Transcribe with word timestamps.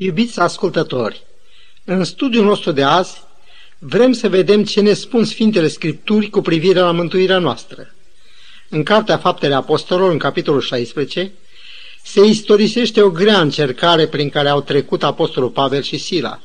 Iubiți 0.00 0.40
ascultători, 0.40 1.22
în 1.84 2.04
studiul 2.04 2.44
nostru 2.44 2.72
de 2.72 2.82
azi 2.82 3.22
vrem 3.78 4.12
să 4.12 4.28
vedem 4.28 4.64
ce 4.64 4.80
ne 4.80 4.92
spun 4.92 5.24
Sfintele 5.24 5.68
Scripturi 5.68 6.30
cu 6.30 6.40
privire 6.40 6.80
la 6.80 6.90
mântuirea 6.90 7.38
noastră. 7.38 7.94
În 8.68 8.82
Cartea 8.82 9.18
Faptele 9.18 9.54
Apostolilor, 9.54 10.10
în 10.10 10.18
capitolul 10.18 10.60
16, 10.60 11.32
se 12.02 12.24
istorisește 12.24 13.02
o 13.02 13.10
grea 13.10 13.40
încercare 13.40 14.06
prin 14.06 14.28
care 14.28 14.48
au 14.48 14.60
trecut 14.60 15.02
Apostolul 15.02 15.50
Pavel 15.50 15.82
și 15.82 15.98
Sila, 15.98 16.40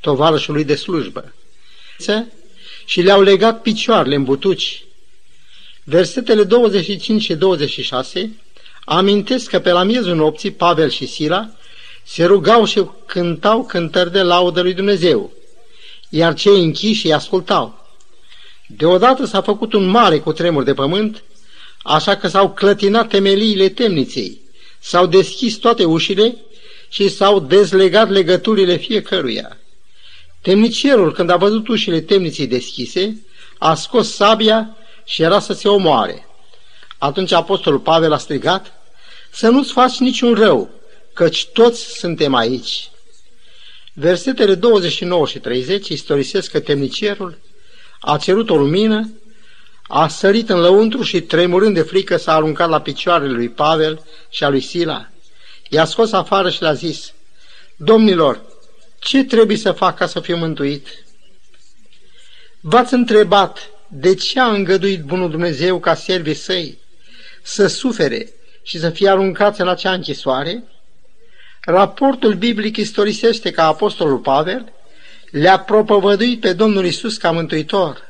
tovarășul 0.00 0.54
lui 0.54 0.64
de 0.64 0.74
slujbă, 0.74 1.34
și 2.84 3.00
le-au 3.00 3.22
legat 3.22 3.62
picioarele 3.62 4.14
în 4.14 4.24
butuci. 4.24 4.84
Versetele 5.84 6.44
25 6.44 7.22
și 7.22 7.34
26 7.34 8.30
amintesc 8.84 9.50
că 9.50 9.58
pe 9.58 9.70
la 9.70 9.82
miezul 9.82 10.14
nopții 10.14 10.50
Pavel 10.50 10.90
și 10.90 11.06
Sila 11.06 11.50
se 12.06 12.24
rugau 12.24 12.64
și 12.64 12.84
cântau 13.06 13.64
cântări 13.64 14.12
de 14.12 14.22
laudă 14.22 14.60
lui 14.60 14.74
Dumnezeu, 14.74 15.32
iar 16.08 16.34
cei 16.34 16.62
închiși 16.62 17.06
îi 17.06 17.12
ascultau. 17.12 17.86
Deodată 18.66 19.24
s-a 19.24 19.42
făcut 19.42 19.72
un 19.72 19.86
mare 19.86 20.18
cutremur 20.18 20.62
de 20.62 20.74
pământ, 20.74 21.22
așa 21.82 22.16
că 22.16 22.28
s-au 22.28 22.50
clătinat 22.50 23.08
temeliile 23.08 23.68
temniței, 23.68 24.40
s-au 24.80 25.06
deschis 25.06 25.56
toate 25.56 25.84
ușile 25.84 26.36
și 26.88 27.08
s-au 27.08 27.40
dezlegat 27.40 28.10
legăturile 28.10 28.76
fiecăruia. 28.76 29.56
Temnicierul, 30.40 31.12
când 31.12 31.30
a 31.30 31.36
văzut 31.36 31.68
ușile 31.68 32.00
temniței 32.00 32.46
deschise, 32.46 33.22
a 33.58 33.74
scos 33.74 34.14
sabia 34.14 34.76
și 35.04 35.22
era 35.22 35.38
să 35.40 35.52
se 35.52 35.68
omoare. 35.68 36.26
Atunci 36.98 37.32
apostolul 37.32 37.78
Pavel 37.78 38.12
a 38.12 38.18
strigat, 38.18 38.72
să 39.30 39.48
nu-ți 39.48 39.72
faci 39.72 39.98
niciun 39.98 40.34
rău, 40.34 40.70
căci 41.16 41.46
toți 41.46 41.98
suntem 41.98 42.34
aici. 42.34 42.90
Versetele 43.92 44.54
29 44.54 45.26
și 45.26 45.38
30 45.38 45.88
istorisesc 45.88 46.50
că 46.50 46.60
temnicierul 46.60 47.38
a 48.00 48.16
cerut 48.16 48.50
o 48.50 48.56
lumină, 48.56 49.10
a 49.82 50.08
sărit 50.08 50.50
în 50.50 50.60
lăuntru 50.60 51.02
și 51.02 51.20
tremurând 51.20 51.74
de 51.74 51.82
frică 51.82 52.16
s-a 52.16 52.34
aruncat 52.34 52.68
la 52.68 52.80
picioarele 52.80 53.32
lui 53.32 53.48
Pavel 53.48 54.04
și 54.30 54.44
a 54.44 54.48
lui 54.48 54.60
Sila. 54.60 55.08
I-a 55.68 55.84
scos 55.84 56.12
afară 56.12 56.50
și 56.50 56.62
le-a 56.62 56.72
zis, 56.72 57.12
Domnilor, 57.76 58.42
ce 58.98 59.24
trebuie 59.24 59.56
să 59.56 59.72
fac 59.72 59.96
ca 59.96 60.06
să 60.06 60.20
fiu 60.20 60.36
mântuit? 60.36 61.04
V-ați 62.60 62.94
întrebat 62.94 63.70
de 63.88 64.14
ce 64.14 64.40
a 64.40 64.46
îngăduit 64.46 65.02
Bunul 65.02 65.30
Dumnezeu 65.30 65.78
ca 65.78 65.94
servii 65.94 66.34
săi 66.34 66.78
să 67.42 67.66
sufere 67.66 68.32
și 68.62 68.78
să 68.78 68.90
fie 68.90 69.08
aruncați 69.08 69.60
la 69.60 69.70
acea 69.70 69.92
închisoare? 69.92 70.64
Raportul 71.68 72.34
biblic 72.34 72.76
istorisește 72.76 73.50
că 73.50 73.60
Apostolul 73.60 74.18
Pavel 74.18 74.72
le-a 75.30 75.58
propovăduit 75.58 76.40
pe 76.40 76.52
Domnul 76.52 76.84
Isus 76.84 77.16
ca 77.16 77.30
mântuitor. 77.30 78.08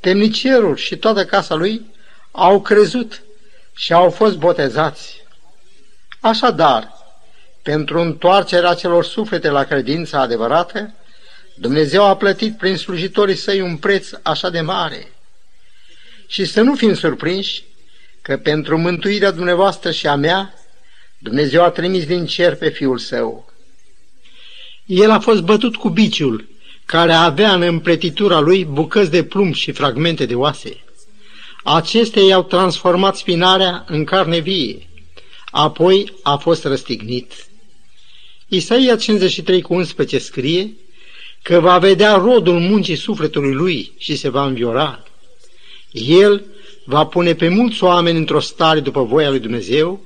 Temnicierul 0.00 0.76
și 0.76 0.96
toată 0.96 1.24
casa 1.24 1.54
lui 1.54 1.86
au 2.30 2.60
crezut 2.60 3.22
și 3.74 3.92
au 3.92 4.10
fost 4.10 4.36
botezați. 4.36 5.22
Așadar, 6.20 6.92
pentru 7.62 8.00
întoarcerea 8.00 8.74
celor 8.74 9.04
suflete 9.04 9.48
la 9.48 9.64
credința 9.64 10.20
adevărată, 10.20 10.94
Dumnezeu 11.54 12.04
a 12.04 12.16
plătit 12.16 12.56
prin 12.56 12.76
slujitorii 12.76 13.36
săi 13.36 13.60
un 13.60 13.76
preț 13.76 14.08
așa 14.22 14.50
de 14.50 14.60
mare. 14.60 15.12
Și 16.26 16.44
să 16.44 16.60
nu 16.60 16.74
fim 16.74 16.94
surprinși 16.94 17.64
că 18.22 18.36
pentru 18.36 18.78
mântuirea 18.78 19.30
dumneavoastră 19.30 19.90
și 19.90 20.06
a 20.06 20.14
mea, 20.14 20.54
Dumnezeu 21.18 21.62
a 21.62 21.70
trimis 21.70 22.06
din 22.06 22.26
cer 22.26 22.56
pe 22.56 22.68
Fiul 22.68 22.98
Său. 22.98 23.52
El 24.86 25.10
a 25.10 25.20
fost 25.20 25.42
bătut 25.42 25.76
cu 25.76 25.88
biciul, 25.88 26.48
care 26.84 27.12
avea 27.12 27.54
în 27.54 27.62
împletitura 27.62 28.40
lui 28.40 28.64
bucăți 28.64 29.10
de 29.10 29.24
plumb 29.24 29.54
și 29.54 29.72
fragmente 29.72 30.26
de 30.26 30.34
oase. 30.34 30.84
Acestea 31.64 32.22
i-au 32.22 32.42
transformat 32.42 33.16
spinarea 33.16 33.84
în 33.88 34.04
carne 34.04 34.38
vie. 34.38 34.88
Apoi 35.50 36.12
a 36.22 36.36
fost 36.36 36.64
răstignit. 36.64 37.32
Isaia 38.48 38.96
53 38.96 39.62
cu 39.62 39.74
11 39.74 40.18
scrie 40.18 40.72
că 41.42 41.60
va 41.60 41.78
vedea 41.78 42.14
rodul 42.14 42.58
muncii 42.58 42.96
sufletului 42.96 43.52
lui 43.52 43.92
și 43.98 44.16
se 44.16 44.28
va 44.28 44.46
înviora. 44.46 45.02
El 45.92 46.44
va 46.84 47.06
pune 47.06 47.34
pe 47.34 47.48
mulți 47.48 47.84
oameni 47.84 48.18
într-o 48.18 48.40
stare 48.40 48.80
după 48.80 49.02
voia 49.02 49.30
lui 49.30 49.38
Dumnezeu 49.38 50.00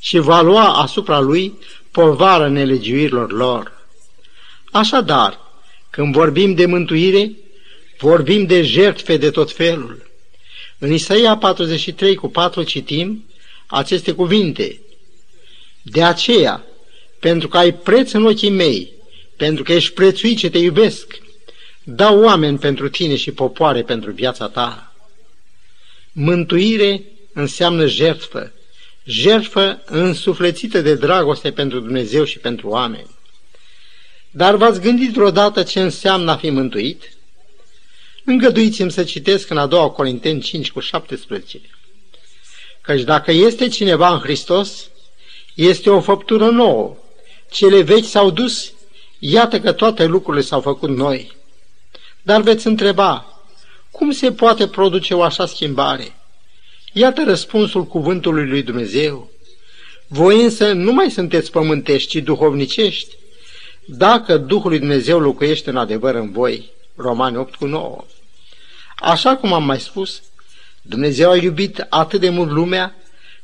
și 0.00 0.18
va 0.18 0.40
lua 0.40 0.82
asupra 0.82 1.18
lui 1.20 1.58
povara 1.90 2.48
nelegiuirilor 2.48 3.32
lor. 3.32 3.86
Așadar, 4.70 5.38
când 5.90 6.12
vorbim 6.12 6.54
de 6.54 6.66
mântuire, 6.66 7.32
vorbim 7.98 8.46
de 8.46 8.62
jertfe 8.62 9.16
de 9.16 9.30
tot 9.30 9.52
felul. 9.52 10.10
În 10.78 10.92
Isaia 10.92 11.36
43 11.36 12.14
cu 12.14 12.28
4 12.28 12.62
citim 12.62 13.24
aceste 13.66 14.12
cuvinte. 14.12 14.80
De 15.82 16.02
aceea, 16.02 16.64
pentru 17.20 17.48
că 17.48 17.58
ai 17.58 17.74
preț 17.74 18.12
în 18.12 18.26
ochii 18.26 18.50
mei, 18.50 18.92
pentru 19.36 19.62
că 19.62 19.72
ești 19.72 19.92
prețuit 19.92 20.38
ce 20.38 20.50
te 20.50 20.58
iubesc, 20.58 21.18
dau 21.82 22.22
oameni 22.22 22.58
pentru 22.58 22.88
tine 22.88 23.16
și 23.16 23.30
popoare 23.30 23.82
pentru 23.82 24.10
viața 24.10 24.48
ta. 24.48 24.94
Mântuire 26.12 27.02
înseamnă 27.32 27.86
jertfă, 27.86 28.52
jertfă 29.04 29.82
însuflețită 29.84 30.80
de 30.80 30.94
dragoste 30.94 31.52
pentru 31.52 31.80
Dumnezeu 31.80 32.24
și 32.24 32.38
pentru 32.38 32.68
oameni. 32.68 33.18
Dar 34.30 34.54
v-ați 34.54 34.80
gândit 34.80 35.12
vreodată 35.12 35.62
ce 35.62 35.80
înseamnă 35.80 36.30
a 36.30 36.36
fi 36.36 36.50
mântuit? 36.50 37.12
Îngăduiți-mi 38.24 38.90
să 38.90 39.04
citesc 39.04 39.50
în 39.50 39.58
a 39.58 39.66
doua 39.66 39.90
Corinteni 39.90 40.40
5 40.40 40.70
cu 40.70 40.80
17. 40.80 41.60
Căci 42.80 43.02
dacă 43.02 43.30
este 43.30 43.68
cineva 43.68 44.12
în 44.12 44.18
Hristos, 44.18 44.90
este 45.54 45.90
o 45.90 46.00
făptură 46.00 46.50
nouă. 46.50 46.96
Cele 47.50 47.82
vechi 47.82 48.04
s-au 48.04 48.30
dus, 48.30 48.72
iată 49.18 49.60
că 49.60 49.72
toate 49.72 50.04
lucrurile 50.04 50.42
s-au 50.42 50.60
făcut 50.60 50.88
noi. 50.88 51.36
Dar 52.22 52.40
veți 52.40 52.66
întreba, 52.66 53.42
cum 53.90 54.10
se 54.10 54.32
poate 54.32 54.68
produce 54.68 55.14
o 55.14 55.22
așa 55.22 55.46
schimbare? 55.46 56.19
Iată 56.92 57.24
răspunsul 57.24 57.86
cuvântului 57.86 58.48
lui 58.48 58.62
Dumnezeu. 58.62 59.30
Voi 60.06 60.42
însă 60.42 60.72
nu 60.72 60.92
mai 60.92 61.10
sunteți 61.10 61.50
pământești, 61.50 62.08
ci 62.08 62.22
duhovnicești, 62.22 63.16
dacă 63.86 64.36
Duhul 64.36 64.70
lui 64.70 64.78
Dumnezeu 64.78 65.18
locuiește 65.18 65.70
în 65.70 65.76
adevăr 65.76 66.14
în 66.14 66.32
voi. 66.32 66.70
Romani 66.96 67.36
8 67.36 67.54
cu 67.54 67.66
9. 67.66 68.04
Așa 68.96 69.36
cum 69.36 69.52
am 69.52 69.64
mai 69.64 69.80
spus, 69.80 70.22
Dumnezeu 70.82 71.30
a 71.30 71.36
iubit 71.36 71.86
atât 71.88 72.20
de 72.20 72.28
mult 72.28 72.50
lumea 72.50 72.94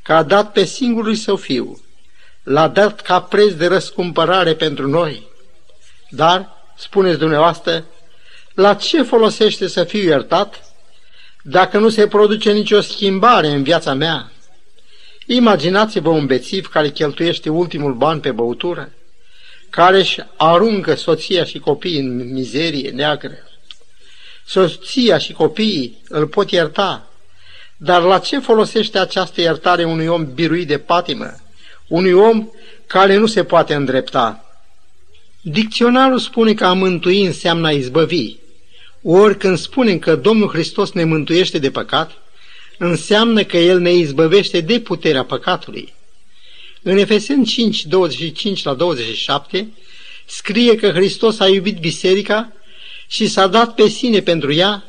că 0.02 0.12
a 0.12 0.22
dat 0.22 0.52
pe 0.52 0.64
singurul 0.64 1.14
său 1.14 1.36
fiu. 1.36 1.80
L-a 2.42 2.68
dat 2.68 3.00
ca 3.00 3.20
preț 3.20 3.52
de 3.52 3.66
răscumpărare 3.66 4.54
pentru 4.54 4.88
noi. 4.88 5.26
Dar, 6.08 6.48
spuneți 6.76 7.18
dumneavoastră, 7.18 7.84
la 8.54 8.74
ce 8.74 9.02
folosește 9.02 9.66
să 9.66 9.84
fiu 9.84 10.02
iertat 10.02 10.65
dacă 11.48 11.78
nu 11.78 11.88
se 11.88 12.06
produce 12.06 12.52
nicio 12.52 12.80
schimbare 12.80 13.48
în 13.48 13.62
viața 13.62 13.94
mea? 13.94 14.32
Imaginați-vă 15.26 16.08
un 16.08 16.26
bețiv 16.26 16.66
care 16.66 16.90
cheltuiește 16.90 17.48
ultimul 17.48 17.94
ban 17.94 18.20
pe 18.20 18.30
băutură, 18.30 18.92
care 19.70 19.98
își 19.98 20.20
aruncă 20.36 20.94
soția 20.94 21.44
și 21.44 21.58
copiii 21.58 21.98
în 21.98 22.32
mizerie 22.32 22.90
neagră. 22.90 23.32
Soția 24.46 25.18
și 25.18 25.32
copiii 25.32 26.02
îl 26.08 26.26
pot 26.26 26.50
ierta, 26.50 27.10
dar 27.76 28.02
la 28.02 28.18
ce 28.18 28.38
folosește 28.38 28.98
această 28.98 29.40
iertare 29.40 29.84
unui 29.84 30.06
om 30.06 30.34
biruit 30.34 30.66
de 30.66 30.78
patimă, 30.78 31.34
unui 31.88 32.12
om 32.12 32.48
care 32.86 33.16
nu 33.16 33.26
se 33.26 33.44
poate 33.44 33.74
îndrepta? 33.74 34.44
Dicționarul 35.40 36.18
spune 36.18 36.54
că 36.54 36.64
a 36.64 36.72
mântui 36.72 37.26
înseamnă 37.26 37.66
a 37.66 37.72
izbăvi, 37.72 38.36
ori 39.08 39.36
când 39.36 39.58
spunem 39.58 39.98
că 39.98 40.16
Domnul 40.16 40.48
Hristos 40.48 40.92
ne 40.92 41.04
mântuiește 41.04 41.58
de 41.58 41.70
păcat, 41.70 42.10
înseamnă 42.78 43.44
că 43.44 43.56
El 43.56 43.78
ne 43.78 43.92
izbăvește 43.92 44.60
de 44.60 44.80
puterea 44.80 45.24
păcatului. 45.24 45.94
În 46.82 46.96
Efeseni 46.96 47.44
5, 47.44 47.84
25 47.84 48.62
la 48.62 48.74
27, 48.74 49.68
scrie 50.24 50.74
că 50.74 50.90
Hristos 50.90 51.40
a 51.40 51.48
iubit 51.48 51.78
biserica 51.78 52.52
și 53.06 53.26
s-a 53.26 53.46
dat 53.46 53.74
pe 53.74 53.88
sine 53.88 54.20
pentru 54.20 54.52
ea 54.52 54.84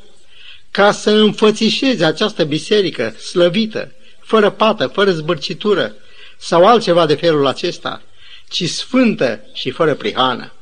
ca 0.71 0.91
să 0.91 1.11
înfățișeze 1.11 2.05
această 2.05 2.43
biserică 2.43 3.09
slăvită, 3.09 3.91
fără 4.19 4.49
pată, 4.49 4.87
fără 4.87 5.11
zbârcitură 5.11 5.95
sau 6.37 6.65
altceva 6.65 7.05
de 7.05 7.15
felul 7.15 7.47
acesta, 7.47 8.01
ci 8.49 8.69
sfântă 8.69 9.39
și 9.53 9.69
fără 9.69 9.93
prihană. 9.93 10.53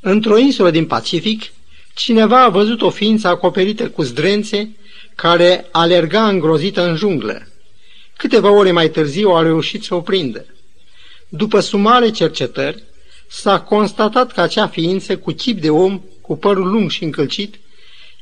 Într-o 0.00 0.38
insulă 0.38 0.70
din 0.70 0.86
Pacific, 0.86 1.52
cineva 1.98 2.42
a 2.44 2.48
văzut 2.48 2.82
o 2.82 2.90
ființă 2.90 3.28
acoperită 3.28 3.88
cu 3.88 4.02
zdrențe 4.02 4.76
care 5.14 5.66
alerga 5.70 6.28
îngrozită 6.28 6.88
în 6.88 6.96
junglă. 6.96 7.48
Câteva 8.16 8.50
ore 8.50 8.72
mai 8.72 8.88
târziu 8.88 9.28
au 9.28 9.42
reușit 9.42 9.82
să 9.82 9.94
o 9.94 10.00
prindă. 10.00 10.46
După 11.28 11.60
sumare 11.60 12.10
cercetări, 12.10 12.82
s-a 13.28 13.60
constatat 13.60 14.32
că 14.32 14.40
acea 14.40 14.66
ființă 14.66 15.16
cu 15.16 15.32
chip 15.32 15.60
de 15.60 15.70
om, 15.70 16.02
cu 16.20 16.36
părul 16.36 16.70
lung 16.70 16.90
și 16.90 17.04
încălcit, 17.04 17.54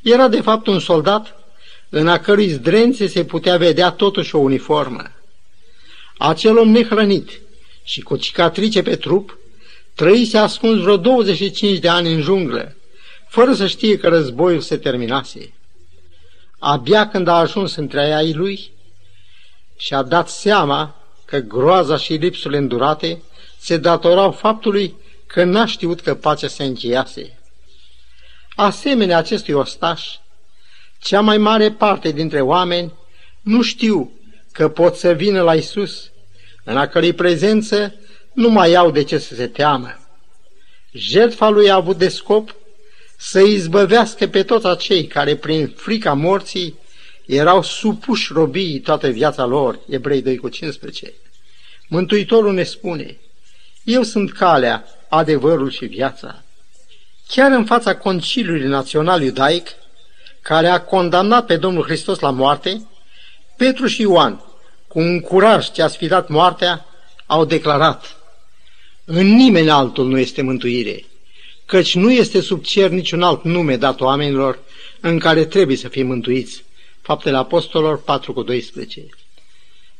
era 0.03 0.27
de 0.27 0.41
fapt 0.41 0.67
un 0.67 0.79
soldat 0.79 1.35
în 1.89 2.07
a 2.07 2.19
cărui 2.19 2.47
zdrențe 2.47 3.07
se 3.07 3.23
putea 3.23 3.57
vedea 3.57 3.91
totuși 3.91 4.35
o 4.35 4.39
uniformă. 4.39 5.03
Acel 6.17 6.57
om 6.57 6.69
nehrănit 6.69 7.41
și 7.83 8.01
cu 8.01 8.15
cicatrice 8.15 8.81
pe 8.81 8.95
trup 8.95 9.37
trăise 9.93 10.37
ascuns 10.37 10.81
vreo 10.81 10.97
25 10.97 11.77
de 11.77 11.87
ani 11.87 12.13
în 12.13 12.21
junglă, 12.21 12.75
fără 13.27 13.53
să 13.53 13.67
știe 13.67 13.97
că 13.97 14.07
războiul 14.07 14.61
se 14.61 14.77
terminase. 14.77 15.53
Abia 16.59 17.07
când 17.07 17.27
a 17.27 17.33
ajuns 17.33 17.75
între 17.75 18.13
ai 18.13 18.33
lui 18.33 18.71
și 19.77 19.93
a 19.93 20.03
dat 20.03 20.29
seama 20.29 20.95
că 21.25 21.39
groaza 21.39 21.97
și 21.97 22.13
lipsurile 22.13 22.57
îndurate 22.57 23.21
se 23.57 23.77
datorau 23.77 24.31
faptului 24.31 24.95
că 25.27 25.43
n-a 25.43 25.65
știut 25.65 26.01
că 26.01 26.15
pacea 26.15 26.47
se 26.47 26.63
încheiase. 26.63 27.39
Asemenea 28.55 29.17
acestui 29.17 29.53
ostaș, 29.53 30.15
cea 31.01 31.21
mai 31.21 31.37
mare 31.37 31.71
parte 31.71 32.11
dintre 32.11 32.41
oameni 32.41 32.93
nu 33.41 33.61
știu 33.61 34.11
că 34.51 34.69
pot 34.69 34.95
să 34.95 35.11
vină 35.11 35.41
la 35.41 35.55
Isus, 35.55 36.11
în 36.63 36.77
a 36.77 36.87
cărei 36.87 37.13
prezență 37.13 37.93
nu 38.33 38.49
mai 38.49 38.73
au 38.73 38.91
de 38.91 39.03
ce 39.03 39.17
să 39.17 39.35
se 39.35 39.47
teamă. 39.47 39.99
Jertfa 40.91 41.49
lui 41.49 41.69
a 41.69 41.75
avut 41.75 41.97
de 41.97 42.07
scop 42.07 42.55
să 43.17 43.39
izbăvească 43.39 44.27
pe 44.27 44.43
toți 44.43 44.65
acei 44.65 45.07
care 45.07 45.35
prin 45.35 45.73
frica 45.75 46.13
morții 46.13 46.79
erau 47.25 47.63
supuși 47.63 48.33
robii 48.33 48.79
toată 48.79 49.07
viața 49.07 49.45
lor, 49.45 49.79
Ebrei 49.89 50.21
2 50.21 50.37
cu 50.37 50.49
15. 50.49 51.13
Mântuitorul 51.87 52.53
ne 52.53 52.63
spune, 52.63 53.17
eu 53.83 54.03
sunt 54.03 54.31
calea, 54.31 54.85
adevărul 55.09 55.69
și 55.69 55.85
viața. 55.85 56.43
Chiar 57.27 57.51
în 57.51 57.65
fața 57.65 57.95
Conciliului 57.95 58.67
Național 58.67 59.21
Iudaic, 59.21 59.67
care 60.41 60.67
a 60.67 60.81
condamnat 60.81 61.45
pe 61.45 61.57
Domnul 61.57 61.83
Hristos 61.83 62.19
la 62.19 62.29
moarte, 62.29 62.87
Petru 63.57 63.87
și 63.87 64.01
Ioan, 64.01 64.41
cu 64.87 64.99
un 64.99 65.19
curaj 65.19 65.71
ce 65.71 65.81
a 65.81 65.87
sfidat 65.87 66.27
moartea, 66.27 66.85
au 67.25 67.45
declarat, 67.45 68.17
în 69.05 69.25
nimeni 69.25 69.69
altul 69.69 70.07
nu 70.07 70.19
este 70.19 70.41
mântuire, 70.41 71.05
căci 71.67 71.95
nu 71.95 72.11
este 72.11 72.41
sub 72.41 72.63
cer 72.63 72.89
niciun 72.89 73.21
alt 73.21 73.43
nume 73.43 73.77
dat 73.77 74.01
oamenilor 74.01 74.59
în 74.99 75.19
care 75.19 75.45
trebuie 75.45 75.77
să 75.77 75.87
fie 75.87 76.03
mântuiți. 76.03 76.63
Faptele 77.01 77.37
Apostolilor 77.37 78.01
4 78.01 78.33
cu 78.33 78.43
12. 78.43 79.05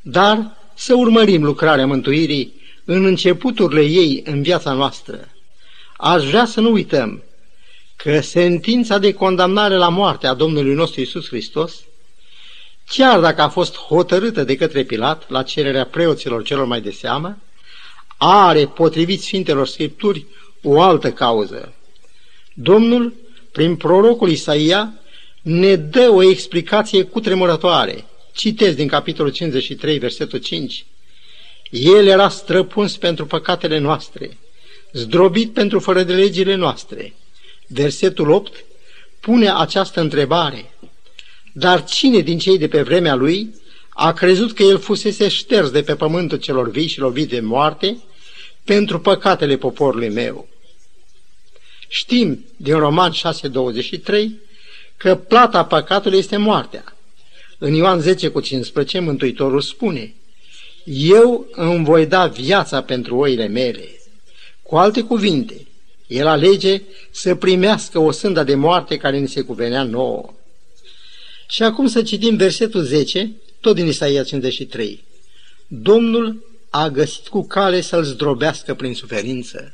Dar 0.01 0.57
să 0.73 0.93
urmărim 0.95 1.43
lucrarea 1.43 1.87
mântuirii 1.87 2.61
în 2.85 3.05
începuturile 3.05 3.81
ei 3.81 4.23
în 4.25 4.41
viața 4.41 4.73
noastră. 4.73 5.29
Aș 5.97 6.25
vrea 6.25 6.45
să 6.45 6.61
nu 6.61 6.71
uităm 6.71 7.23
că 7.95 8.21
sentința 8.21 8.97
de 8.97 9.13
condamnare 9.13 9.75
la 9.75 9.89
moarte 9.89 10.27
a 10.27 10.33
Domnului 10.33 10.73
nostru 10.73 11.01
Isus 11.01 11.27
Hristos, 11.27 11.73
chiar 12.87 13.19
dacă 13.19 13.41
a 13.41 13.49
fost 13.49 13.75
hotărâtă 13.75 14.43
de 14.43 14.55
către 14.55 14.83
Pilat 14.83 15.29
la 15.29 15.43
cererea 15.43 15.85
preoților 15.85 16.43
celor 16.43 16.65
mai 16.65 16.81
de 16.81 16.91
seamă, 16.91 17.37
are, 18.17 18.65
potrivit 18.65 19.21
Sfintelor 19.21 19.67
Scripturi, 19.67 20.25
o 20.63 20.81
altă 20.81 21.11
cauză. 21.11 21.73
Domnul, 22.53 23.13
prin 23.51 23.75
prorocul 23.75 24.29
Isaia, 24.29 24.93
ne 25.41 25.75
dă 25.75 26.09
o 26.09 26.29
explicație 26.29 27.03
cutremurătoare. 27.03 28.05
Citez 28.33 28.75
din 28.75 28.87
capitolul 28.87 29.31
53, 29.31 29.97
versetul 29.97 30.39
5. 30.39 30.85
El 31.69 32.07
era 32.07 32.29
străpuns 32.29 32.97
pentru 32.97 33.25
păcatele 33.25 33.77
noastre, 33.77 34.37
zdrobit 34.91 35.53
pentru 35.53 35.79
fără 35.79 36.03
de 36.03 36.13
legile 36.13 36.55
noastre. 36.55 37.13
Versetul 37.67 38.29
8 38.29 38.65
pune 39.19 39.51
această 39.55 39.99
întrebare. 39.99 40.73
Dar 41.53 41.83
cine 41.83 42.19
din 42.19 42.37
cei 42.37 42.57
de 42.57 42.67
pe 42.67 42.81
vremea 42.81 43.15
lui 43.15 43.53
a 43.89 44.13
crezut 44.13 44.53
că 44.53 44.63
el 44.63 44.77
fusese 44.77 45.27
șters 45.27 45.69
de 45.69 45.81
pe 45.81 45.95
pământul 45.95 46.37
celor 46.37 46.69
vii 46.69 46.87
și 46.87 46.99
lovit 46.99 47.29
de 47.29 47.39
moarte 47.39 47.97
pentru 48.67 48.99
păcatele 48.99 49.57
poporului 49.57 50.09
meu? 50.09 50.47
Știm 51.87 52.45
din 52.57 52.77
Roman 52.77 53.11
6.23 53.11 54.25
că 54.97 55.15
plata 55.15 55.65
păcatului 55.65 56.17
este 56.17 56.37
moartea. 56.37 56.95
În 57.57 57.73
Ioan 57.73 57.99
10 57.99 58.29
cu 58.29 58.39
15, 58.39 58.99
Mântuitorul 58.99 59.61
spune, 59.61 60.13
Eu 60.83 61.47
îmi 61.51 61.85
voi 61.85 62.05
da 62.05 62.27
viața 62.27 62.81
pentru 62.81 63.17
oile 63.17 63.47
mele. 63.47 63.89
Cu 64.61 64.75
alte 64.75 65.01
cuvinte, 65.01 65.67
el 66.07 66.27
alege 66.27 66.81
să 67.11 67.35
primească 67.35 67.99
o 67.99 68.11
sânda 68.11 68.43
de 68.43 68.55
moarte 68.55 68.97
care 68.97 69.17
ni 69.17 69.27
se 69.27 69.41
cuvenea 69.41 69.83
nouă. 69.83 70.33
Și 71.47 71.63
acum 71.63 71.87
să 71.87 72.01
citim 72.01 72.35
versetul 72.35 72.81
10, 72.81 73.31
tot 73.59 73.75
din 73.75 73.87
Isaia 73.87 74.23
53. 74.23 75.03
Domnul 75.67 76.46
a 76.77 76.89
găsit 76.89 77.27
cu 77.27 77.47
cale 77.47 77.81
să-l 77.81 78.03
zdrobească 78.03 78.73
prin 78.73 78.93
suferință. 78.93 79.73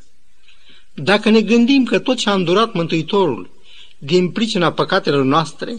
Dacă 0.93 1.29
ne 1.29 1.41
gândim 1.41 1.83
că 1.83 1.99
tot 1.99 2.17
ce 2.17 2.29
a 2.29 2.33
îndurat 2.33 2.73
Mântuitorul 2.73 3.49
din 3.97 4.31
pricina 4.31 4.71
păcatelor 4.71 5.23
noastre, 5.23 5.75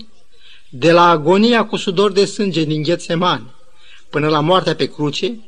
de 0.69 0.93
la 0.93 1.09
agonia 1.09 1.67
cu 1.67 1.77
sudor 1.77 2.13
de 2.13 2.25
sânge 2.25 2.65
din 2.65 2.83
Ghețemani 2.83 3.53
până 4.11 4.29
la 4.29 4.41
moartea 4.41 4.75
pe 4.75 4.87
cruce, 4.87 5.39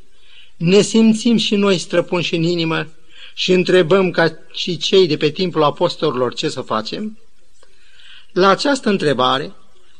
ne 0.57 0.81
simțim 0.81 1.37
și 1.37 1.55
noi 1.55 1.79
străpunși 1.79 2.35
în 2.35 2.43
inimă 2.43 2.87
și 3.35 3.53
întrebăm 3.53 4.11
ca 4.11 4.39
și 4.53 4.77
cei 4.77 5.07
de 5.07 5.17
pe 5.17 5.31
timpul 5.31 5.63
apostolilor 5.63 6.35
ce 6.35 6.49
să 6.49 6.61
facem? 6.61 7.19
La 8.33 8.49
această 8.49 8.89
întrebare 8.89 9.53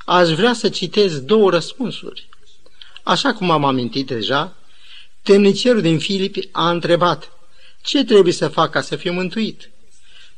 aș 0.05 0.31
vrea 0.31 0.53
să 0.53 0.69
citez 0.69 1.21
două 1.21 1.51
răspunsuri. 1.51 2.29
Așa 3.03 3.33
cum 3.33 3.51
am 3.51 3.65
amintit 3.65 4.07
deja, 4.07 4.57
temnicerul 5.27 5.81
din 5.81 5.99
Filipi 5.99 6.49
a 6.53 6.71
întrebat 6.71 7.33
ce 7.83 8.05
trebuie 8.05 8.33
să 8.33 8.49
fac 8.49 8.71
ca 8.71 8.81
să 8.81 8.97
fiu 8.97 9.13
mântuit. 9.13 9.71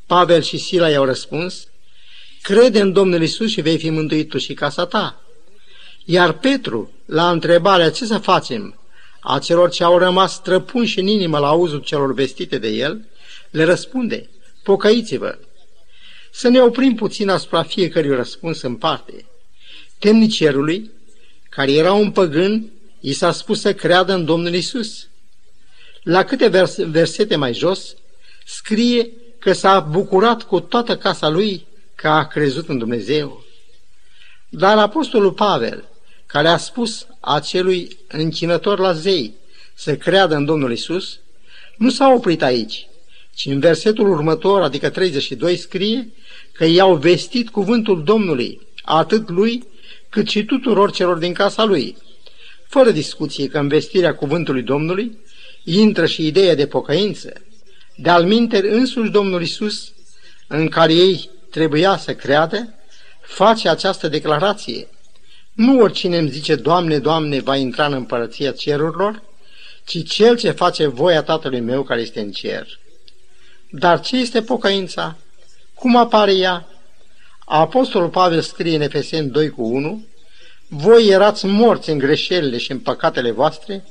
Pavel 0.06 0.42
și 0.42 0.58
Sila 0.58 0.88
i-au 0.88 1.04
răspuns, 1.04 1.66
crede 2.42 2.80
în 2.80 2.92
Domnul 2.92 3.22
Isus 3.22 3.50
și 3.50 3.60
vei 3.60 3.78
fi 3.78 3.90
mântuit 3.90 4.28
tu 4.28 4.38
și 4.38 4.54
casa 4.54 4.86
ta. 4.86 5.22
Iar 6.04 6.32
Petru, 6.32 6.92
la 7.04 7.30
întrebarea 7.30 7.90
ce 7.90 8.04
să 8.04 8.18
facem 8.18 8.78
a 9.20 9.38
celor 9.38 9.70
ce 9.70 9.84
au 9.84 9.98
rămas 9.98 10.34
străpunși 10.34 10.98
în 10.98 11.06
inimă 11.06 11.38
la 11.38 11.48
auzul 11.48 11.80
celor 11.80 12.12
vestite 12.14 12.58
de 12.58 12.68
el, 12.68 13.08
le 13.50 13.64
răspunde, 13.64 14.28
pocăiți-vă. 14.62 15.38
Să 16.30 16.48
ne 16.48 16.60
oprim 16.60 16.94
puțin 16.94 17.28
asupra 17.28 17.62
fiecărui 17.62 18.14
răspuns 18.14 18.62
în 18.62 18.74
parte. 18.74 19.24
Temnicerului, 19.98 20.90
care 21.48 21.72
era 21.72 21.92
un 21.92 22.10
păgân, 22.10 22.72
i 23.00 23.12
s-a 23.12 23.32
spus 23.32 23.60
să 23.60 23.74
creadă 23.74 24.12
în 24.12 24.24
Domnul 24.24 24.54
Isus. 24.54 25.08
La 26.02 26.24
câte 26.24 26.48
vers- 26.48 26.76
versete 26.76 27.36
mai 27.36 27.54
jos, 27.54 27.94
scrie 28.46 29.10
că 29.38 29.52
s-a 29.52 29.80
bucurat 29.80 30.42
cu 30.42 30.60
toată 30.60 30.96
casa 30.96 31.28
lui 31.28 31.66
că 31.94 32.08
a 32.08 32.26
crezut 32.26 32.68
în 32.68 32.78
Dumnezeu. 32.78 33.44
Dar 34.48 34.78
Apostolul 34.78 35.32
Pavel, 35.32 35.88
care 36.26 36.48
a 36.48 36.56
spus 36.56 37.06
acelui 37.20 37.98
închinător 38.08 38.78
la 38.78 38.92
zei 38.92 39.34
să 39.74 39.96
creadă 39.96 40.34
în 40.34 40.44
Domnul 40.44 40.72
Isus, 40.72 41.18
nu 41.76 41.90
s-a 41.90 42.12
oprit 42.12 42.42
aici, 42.42 42.88
ci 43.34 43.46
în 43.46 43.60
versetul 43.60 44.08
următor, 44.08 44.62
adică 44.62 44.90
32, 44.90 45.56
scrie 45.56 46.10
că 46.52 46.64
i-au 46.64 46.96
vestit 46.96 47.48
cuvântul 47.48 48.04
Domnului, 48.04 48.60
atât 48.82 49.28
lui, 49.28 49.66
cât 50.08 50.28
și 50.28 50.44
tuturor 50.44 50.90
celor 50.90 51.16
din 51.16 51.32
casa 51.32 51.64
lui. 51.64 51.96
Fără 52.68 52.90
discuție 52.90 53.48
că 53.48 53.58
în 53.58 53.68
vestirea 53.68 54.14
cuvântului 54.14 54.62
Domnului 54.62 55.18
intră 55.64 56.06
și 56.06 56.26
ideea 56.26 56.54
de 56.54 56.66
pocăință. 56.66 57.32
De-al 57.96 58.48
însuși 58.50 59.10
Domnul 59.10 59.42
Isus, 59.42 59.92
în 60.46 60.68
care 60.68 60.92
ei 60.92 61.30
trebuia 61.50 61.96
să 61.96 62.14
creadă, 62.14 62.74
face 63.20 63.68
această 63.68 64.08
declarație. 64.08 64.88
Nu 65.52 65.80
oricine 65.80 66.18
îmi 66.18 66.30
zice, 66.30 66.54
Doamne, 66.54 66.98
Doamne, 66.98 67.40
va 67.40 67.56
intra 67.56 67.86
în 67.86 67.92
împărăția 67.92 68.52
cerurilor, 68.52 69.22
ci 69.84 70.08
cel 70.08 70.36
ce 70.36 70.50
face 70.50 70.86
voia 70.86 71.22
Tatălui 71.22 71.60
meu 71.60 71.82
care 71.82 72.00
este 72.00 72.20
în 72.20 72.30
cer. 72.30 72.78
Dar 73.70 74.00
ce 74.00 74.16
este 74.16 74.42
pocăința? 74.42 75.16
Cum 75.74 75.96
apare 75.96 76.34
ea? 76.34 76.68
Apostolul 77.44 78.08
Pavel 78.08 78.40
scrie 78.40 78.74
în 78.74 78.80
Efeseni 78.80 79.30
2 79.30 79.48
cu 79.48 79.62
1, 79.62 80.04
Voi 80.68 81.06
erați 81.06 81.46
morți 81.46 81.90
în 81.90 81.98
greșelile 81.98 82.58
și 82.58 82.70
în 82.70 82.78
păcatele 82.78 83.30
voastre, 83.30 83.84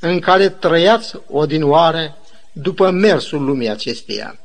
în 0.00 0.18
care 0.18 0.48
trăiați 0.48 1.14
odinoare 1.28 2.14
după 2.52 2.90
mersul 2.90 3.44
lumii 3.44 3.68
acesteia. 3.68 4.38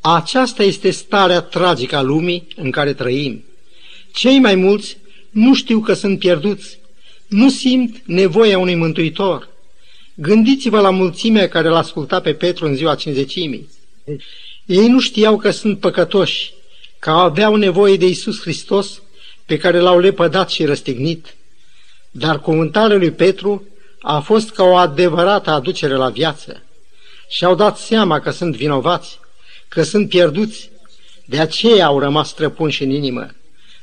Aceasta 0.00 0.62
este 0.62 0.90
starea 0.90 1.40
tragică 1.40 1.96
a 1.96 2.02
lumii 2.02 2.46
în 2.56 2.70
care 2.70 2.94
trăim. 2.94 3.44
Cei 4.12 4.38
mai 4.38 4.54
mulți 4.54 4.96
nu 5.30 5.54
știu 5.54 5.80
că 5.80 5.94
sunt 5.94 6.18
pierduți, 6.18 6.78
nu 7.26 7.50
simt 7.50 8.02
nevoia 8.04 8.58
unui 8.58 8.74
mântuitor. 8.74 9.48
Gândiți-vă 10.14 10.80
la 10.80 10.90
mulțimea 10.90 11.48
care 11.48 11.68
l-a 11.68 11.78
ascultat 11.78 12.22
pe 12.22 12.34
Petru 12.34 12.66
în 12.66 12.74
ziua 12.74 12.94
cinzecimii. 12.94 13.68
Ei 14.66 14.88
nu 14.88 15.00
știau 15.00 15.36
că 15.36 15.50
sunt 15.50 15.80
păcătoși, 15.80 16.52
că 16.98 17.10
aveau 17.10 17.56
nevoie 17.56 17.96
de 17.96 18.06
Isus 18.06 18.40
Hristos 18.40 19.02
pe 19.46 19.56
care 19.56 19.78
l-au 19.78 19.98
lepădat 19.98 20.50
și 20.50 20.64
răstignit. 20.64 21.34
Dar 22.10 22.40
cuvântarea 22.40 22.96
lui 22.96 23.10
Petru 23.10 23.66
a 24.00 24.20
fost 24.20 24.50
ca 24.50 24.62
o 24.62 24.74
adevărată 24.74 25.50
aducere 25.50 25.94
la 25.94 26.08
viață. 26.08 26.62
Și-au 27.28 27.54
dat 27.54 27.78
seama 27.78 28.20
că 28.20 28.30
sunt 28.30 28.56
vinovați, 28.56 29.18
că 29.68 29.82
sunt 29.82 30.08
pierduți, 30.08 30.70
de 31.24 31.38
aceea 31.38 31.86
au 31.86 31.98
rămas 31.98 32.28
străpunși 32.28 32.82
în 32.82 32.90
inimă. 32.90 33.26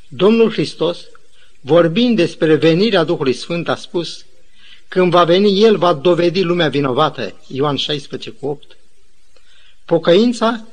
Domnul 0.07 0.51
Hristos, 0.51 0.99
vorbind 1.59 2.15
despre 2.15 2.55
venirea 2.55 3.03
Duhului 3.03 3.33
Sfânt, 3.33 3.69
a 3.69 3.75
spus, 3.75 4.25
când 4.87 5.11
va 5.11 5.23
veni 5.23 5.63
El, 5.63 5.77
va 5.77 5.93
dovedi 5.93 6.41
lumea 6.41 6.69
vinovată. 6.69 7.33
Ioan 7.47 7.75
16 7.75 8.29
cu 8.29 8.47
8. 8.47 8.77
Pocăința 9.85 10.65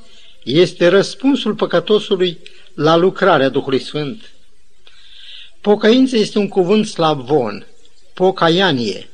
este 0.44 0.88
răspunsul 0.88 1.54
păcătosului 1.54 2.38
la 2.74 2.96
lucrarea 2.96 3.48
Duhului 3.48 3.80
Sfânt. 3.80 4.30
Pocăință 5.60 6.16
este 6.16 6.38
un 6.38 6.48
cuvânt 6.48 6.86
slavon, 6.86 7.66
pocaianie. 8.14 9.08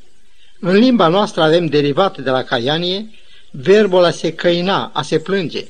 În 0.60 0.76
limba 0.76 1.08
noastră 1.08 1.42
avem 1.42 1.66
derivate 1.66 2.22
de 2.22 2.30
la 2.30 2.42
caianie, 2.42 3.10
verbul 3.50 4.04
a 4.04 4.10
se 4.10 4.32
căina, 4.32 4.90
a 4.94 5.02
se 5.02 5.18
plânge. 5.18 5.64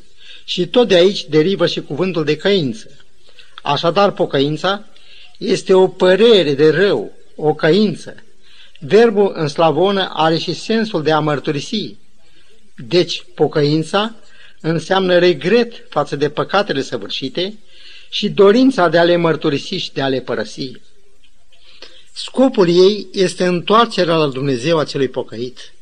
Și 0.44 0.66
tot 0.66 0.88
de 0.88 0.94
aici 0.94 1.24
derivă 1.24 1.66
și 1.66 1.80
cuvântul 1.80 2.24
de 2.24 2.36
căință. 2.36 2.90
Așadar, 3.62 4.10
pocăința 4.10 4.84
este 5.38 5.74
o 5.74 5.88
părere 5.88 6.54
de 6.54 6.70
rău, 6.70 7.12
o 7.36 7.54
căință. 7.54 8.14
Verbul 8.78 9.32
în 9.34 9.48
slavonă 9.48 10.10
are 10.12 10.38
și 10.38 10.52
sensul 10.52 11.02
de 11.02 11.12
a 11.12 11.18
mărturisi. 11.18 11.96
Deci, 12.76 13.24
pocăința 13.34 14.14
înseamnă 14.60 15.18
regret 15.18 15.72
față 15.88 16.16
de 16.16 16.28
păcatele 16.28 16.82
săvârșite 16.82 17.54
și 18.14 18.28
dorința 18.28 18.88
de 18.88 18.98
a 18.98 19.04
le 19.04 19.16
mărturisi 19.16 19.74
și 19.74 19.92
de 19.92 20.00
a 20.00 20.08
le 20.08 20.20
părăsi. 20.20 20.70
Scopul 22.12 22.68
ei 22.68 23.06
este 23.12 23.44
întoarcerea 23.44 24.16
la 24.16 24.26
Dumnezeu 24.26 24.78
a 24.78 24.84
celui 24.84 25.08
pocăit. 25.08 25.72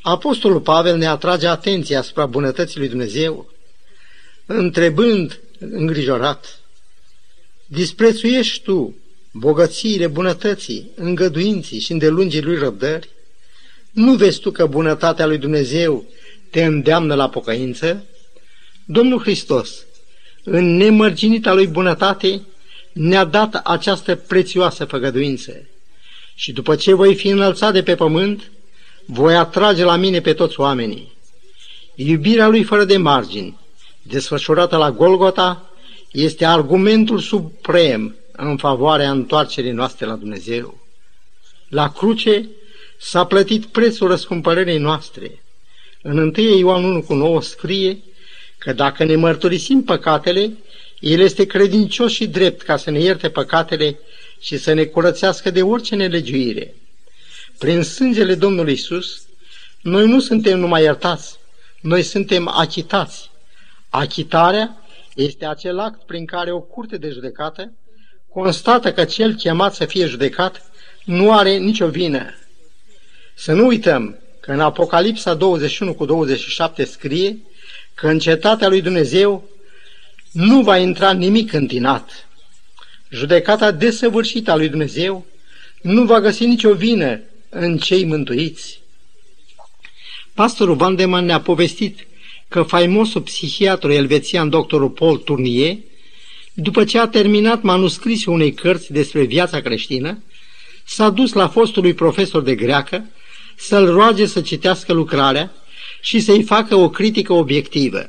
Apostolul 0.00 0.60
Pavel 0.60 0.96
ne 0.96 1.06
atrage 1.06 1.46
atenția 1.46 1.98
asupra 1.98 2.26
bunătății 2.26 2.78
lui 2.78 2.88
Dumnezeu, 2.88 3.50
întrebând 4.46 5.40
îngrijorat, 5.58 6.60
disprețuiești 7.66 8.62
tu 8.62 8.96
bogățiile 9.32 10.06
bunătății, 10.06 10.90
îngăduinții 10.94 11.78
și 11.78 11.92
îndelungii 11.92 12.42
lui 12.42 12.58
răbdări? 12.58 13.08
Nu 13.90 14.14
vezi 14.14 14.40
tu 14.40 14.50
că 14.50 14.66
bunătatea 14.66 15.26
lui 15.26 15.38
Dumnezeu 15.38 16.04
te 16.50 16.64
îndeamnă 16.64 17.14
la 17.14 17.28
pocăință? 17.28 18.04
Domnul 18.84 19.20
Hristos, 19.20 19.85
în 20.48 20.76
nemărginita 20.76 21.52
lui 21.52 21.66
bunătate, 21.66 22.42
ne-a 22.92 23.24
dat 23.24 23.54
această 23.64 24.14
prețioasă 24.14 24.84
făgăduință. 24.84 25.68
Și 26.34 26.52
după 26.52 26.76
ce 26.76 26.94
voi 26.94 27.14
fi 27.14 27.28
înălțat 27.28 27.72
de 27.72 27.82
pe 27.82 27.94
pământ, 27.94 28.50
voi 29.04 29.36
atrage 29.36 29.84
la 29.84 29.96
mine 29.96 30.20
pe 30.20 30.32
toți 30.32 30.60
oamenii. 30.60 31.12
Iubirea 31.94 32.48
lui 32.48 32.62
fără 32.62 32.84
de 32.84 32.96
margini, 32.96 33.58
desfășurată 34.02 34.76
la 34.76 34.90
Golgota, 34.90 35.70
este 36.10 36.44
argumentul 36.44 37.18
suprem 37.18 38.16
în 38.32 38.56
favoarea 38.56 39.10
întoarcerii 39.10 39.70
noastre 39.70 40.06
la 40.06 40.14
Dumnezeu. 40.14 40.78
La 41.68 41.92
cruce 41.92 42.48
s-a 42.98 43.24
plătit 43.24 43.64
prețul 43.64 44.08
răscumpărării 44.08 44.78
noastre. 44.78 45.42
În 46.02 46.18
1 46.18 46.56
Ioan 46.58 46.84
1 46.84 47.02
cu 47.02 47.14
9 47.14 47.42
scrie 47.42 47.98
că 48.58 48.72
dacă 48.72 49.04
ne 49.04 49.16
mărturisim 49.16 49.82
păcatele, 49.82 50.52
El 51.00 51.20
este 51.20 51.46
credincios 51.46 52.12
și 52.12 52.26
drept 52.26 52.62
ca 52.62 52.76
să 52.76 52.90
ne 52.90 53.00
ierte 53.00 53.30
păcatele 53.30 53.98
și 54.40 54.58
să 54.58 54.72
ne 54.72 54.84
curățească 54.84 55.50
de 55.50 55.62
orice 55.62 55.94
nelegiuire. 55.94 56.74
Prin 57.58 57.82
sângele 57.82 58.34
Domnului 58.34 58.72
Isus, 58.72 59.26
noi 59.80 60.06
nu 60.06 60.20
suntem 60.20 60.58
numai 60.58 60.82
iertați, 60.82 61.38
noi 61.80 62.02
suntem 62.02 62.48
achitați. 62.48 63.30
Achitarea 63.88 64.76
este 65.14 65.46
acel 65.46 65.78
act 65.78 66.02
prin 66.02 66.26
care 66.26 66.52
o 66.52 66.60
curte 66.60 66.96
de 66.96 67.08
judecată 67.10 67.72
constată 68.32 68.92
că 68.92 69.04
cel 69.04 69.34
chemat 69.34 69.74
să 69.74 69.84
fie 69.84 70.06
judecat 70.06 70.70
nu 71.04 71.32
are 71.32 71.56
nicio 71.56 71.88
vină. 71.88 72.34
Să 73.34 73.52
nu 73.52 73.66
uităm 73.66 74.18
că 74.40 74.52
în 74.52 74.60
Apocalipsa 74.60 75.34
21 75.34 75.94
cu 75.94 76.04
27 76.04 76.84
scrie 76.84 77.38
că 77.96 78.06
în 78.06 78.18
cetatea 78.18 78.68
lui 78.68 78.82
Dumnezeu 78.82 79.48
nu 80.32 80.62
va 80.62 80.78
intra 80.78 81.12
nimic 81.12 81.52
întinat. 81.52 82.28
Judecata 83.10 83.70
desăvârșită 83.70 84.50
a 84.50 84.56
lui 84.56 84.68
Dumnezeu 84.68 85.26
nu 85.82 86.04
va 86.04 86.20
găsi 86.20 86.46
nicio 86.46 86.74
vină 86.74 87.20
în 87.48 87.78
cei 87.78 88.04
mântuiți. 88.04 88.80
Pastorul 90.34 90.76
Vandeman 90.76 91.24
ne-a 91.24 91.40
povestit 91.40 92.06
că 92.48 92.62
faimosul 92.62 93.20
psihiatru 93.20 93.92
elvețian 93.92 94.48
doctorul 94.48 94.90
Paul 94.90 95.16
Tournier, 95.16 95.76
după 96.54 96.84
ce 96.84 96.98
a 96.98 97.08
terminat 97.08 97.62
manuscrisul 97.62 98.32
unei 98.32 98.54
cărți 98.54 98.92
despre 98.92 99.22
viața 99.22 99.60
creștină, 99.60 100.22
s-a 100.84 101.10
dus 101.10 101.32
la 101.32 101.48
fostului 101.48 101.94
profesor 101.94 102.42
de 102.42 102.54
greacă 102.54 103.04
să-l 103.56 103.90
roage 103.90 104.26
să 104.26 104.40
citească 104.40 104.92
lucrarea 104.92 105.52
și 106.06 106.20
să-i 106.20 106.42
facă 106.42 106.74
o 106.74 106.90
critică 106.90 107.32
obiectivă. 107.32 108.08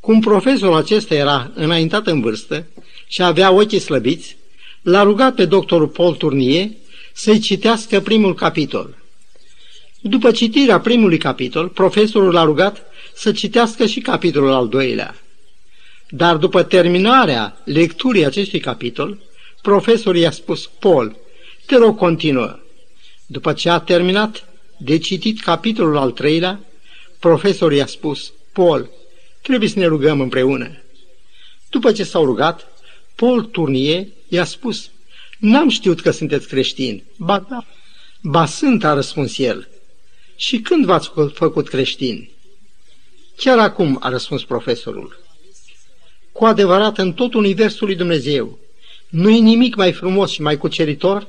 Cum 0.00 0.20
profesorul 0.20 0.76
acesta 0.76 1.14
era 1.14 1.50
înaintat 1.54 2.06
în 2.06 2.20
vârstă 2.20 2.66
și 3.06 3.22
avea 3.22 3.50
ochii 3.52 3.78
slăbiți, 3.78 4.36
l-a 4.82 5.02
rugat 5.02 5.34
pe 5.34 5.44
doctorul 5.44 5.88
Paul 5.88 6.14
Tournier 6.14 6.68
să-i 7.12 7.38
citească 7.38 8.00
primul 8.00 8.34
capitol. 8.34 8.96
După 10.00 10.30
citirea 10.30 10.80
primului 10.80 11.18
capitol, 11.18 11.68
profesorul 11.68 12.32
l-a 12.32 12.44
rugat 12.44 12.82
să 13.14 13.32
citească 13.32 13.86
și 13.86 14.00
capitolul 14.00 14.52
al 14.52 14.68
doilea. 14.68 15.16
Dar 16.08 16.36
după 16.36 16.62
terminarea 16.62 17.60
lecturii 17.64 18.24
acestui 18.24 18.60
capitol, 18.60 19.18
profesorul 19.62 20.20
i-a 20.20 20.30
spus, 20.30 20.70
Paul, 20.78 21.16
te 21.66 21.76
rog 21.76 21.96
continuă. 21.96 22.58
După 23.26 23.52
ce 23.52 23.68
a 23.68 23.78
terminat 23.78 24.48
de 24.78 24.98
citit 24.98 25.40
capitolul 25.40 25.96
al 25.96 26.10
treilea, 26.10 26.64
profesorul 27.20 27.76
i-a 27.76 27.86
spus, 27.86 28.32
Paul, 28.52 28.90
trebuie 29.42 29.68
să 29.68 29.78
ne 29.78 29.86
rugăm 29.86 30.20
împreună. 30.20 30.76
După 31.70 31.92
ce 31.92 32.04
s-au 32.04 32.24
rugat, 32.24 32.66
Paul 33.14 33.44
Turnie 33.44 34.08
i-a 34.28 34.44
spus, 34.44 34.90
N-am 35.40 35.68
știut 35.68 36.00
că 36.00 36.10
sunteți 36.10 36.48
creștini. 36.48 37.04
Ba 37.16 37.46
da. 37.48 37.64
Ba 38.22 38.46
sunt, 38.46 38.84
a 38.84 38.94
răspuns 38.94 39.38
el. 39.38 39.68
Și 40.36 40.58
când 40.58 40.84
v-ați 40.84 41.10
făcut 41.32 41.68
creștini? 41.68 42.30
Chiar 43.36 43.58
acum, 43.58 43.96
a 44.00 44.08
răspuns 44.08 44.44
profesorul. 44.44 45.18
Cu 46.32 46.44
adevărat, 46.44 46.98
în 46.98 47.12
tot 47.12 47.34
universul 47.34 47.86
lui 47.86 47.96
Dumnezeu, 47.96 48.58
nu-i 49.08 49.40
nimic 49.40 49.74
mai 49.74 49.92
frumos 49.92 50.30
și 50.30 50.42
mai 50.42 50.56
cuceritor 50.56 51.26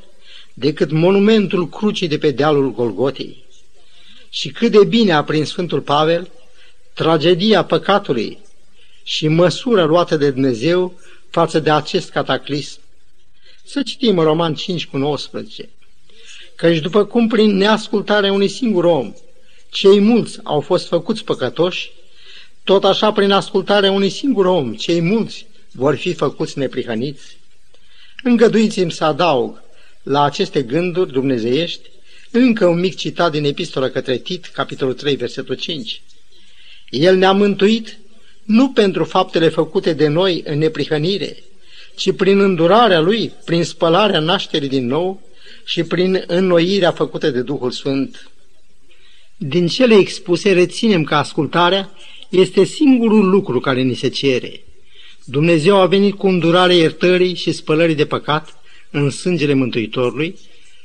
decât 0.53 0.91
monumentul 0.91 1.69
crucii 1.69 2.07
de 2.07 2.17
pe 2.17 2.31
dealul 2.31 2.74
Golgotei. 2.74 3.40
Și 4.33 4.50
cât 4.50 4.71
de 4.71 4.85
bine 4.85 5.13
a 5.13 5.23
prins 5.23 5.50
Sfântul 5.50 5.81
Pavel 5.81 6.31
tragedia 6.93 7.63
păcatului 7.63 8.39
și 9.03 9.27
măsura 9.27 9.83
luată 9.83 10.17
de 10.17 10.31
Dumnezeu 10.31 11.00
față 11.29 11.59
de 11.59 11.71
acest 11.71 12.09
cataclism. 12.09 12.79
Să 13.63 13.81
citim 13.81 14.19
Roman 14.19 14.53
5 14.53 14.88
cu 14.88 14.97
19. 14.97 15.69
Căci 16.55 16.79
după 16.79 17.05
cum 17.05 17.27
prin 17.27 17.55
neascultarea 17.57 18.31
unui 18.31 18.47
singur 18.47 18.83
om, 18.83 19.13
cei 19.69 20.00
mulți 20.00 20.39
au 20.43 20.59
fost 20.59 20.88
făcuți 20.88 21.23
păcătoși, 21.23 21.91
tot 22.63 22.83
așa 22.83 23.11
prin 23.11 23.31
ascultarea 23.31 23.91
unui 23.91 24.09
singur 24.09 24.45
om, 24.45 24.73
cei 24.73 25.01
mulți 25.01 25.45
vor 25.71 25.95
fi 25.95 26.13
făcuți 26.13 26.57
neprihăniți. 26.57 27.38
Îngăduiți-mi 28.23 28.91
să 28.91 29.03
adaug 29.03 29.61
la 30.03 30.23
aceste 30.23 30.61
gânduri 30.61 31.11
dumnezeiești 31.11 31.89
încă 32.31 32.65
un 32.65 32.79
mic 32.79 32.95
citat 32.95 33.31
din 33.31 33.43
epistola 33.43 33.89
către 33.89 34.17
Tit, 34.17 34.45
capitolul 34.45 34.93
3, 34.93 35.15
versetul 35.15 35.55
5. 35.55 36.01
El 36.89 37.15
ne-a 37.15 37.31
mântuit 37.31 38.00
nu 38.43 38.69
pentru 38.69 39.03
faptele 39.03 39.50
făcute 39.50 39.93
de 39.93 40.07
noi 40.07 40.41
în 40.45 40.57
neprihănire, 40.57 41.43
ci 41.95 42.11
prin 42.11 42.39
îndurarea 42.39 43.00
Lui, 43.00 43.33
prin 43.45 43.63
spălarea 43.63 44.19
nașterii 44.19 44.69
din 44.69 44.88
nou 44.88 45.21
și 45.65 45.83
prin 45.83 46.23
înnoirea 46.27 46.91
făcută 46.91 47.29
de 47.29 47.41
Duhul 47.41 47.71
Sfânt. 47.71 48.31
Din 49.38 49.67
cele 49.67 49.95
expuse 49.95 50.53
reținem 50.53 51.03
că 51.03 51.15
ascultarea 51.15 51.91
este 52.29 52.63
singurul 52.63 53.29
lucru 53.29 53.59
care 53.59 53.81
ni 53.81 53.95
se 53.95 54.07
cere. 54.07 54.63
Dumnezeu 55.25 55.79
a 55.79 55.85
venit 55.85 56.15
cu 56.15 56.27
îndurare 56.27 56.75
iertării 56.75 57.35
și 57.35 57.51
spălării 57.51 57.95
de 57.95 58.05
păcat 58.05 58.61
în 58.91 59.09
sângele 59.09 59.53
Mântuitorului 59.53 60.38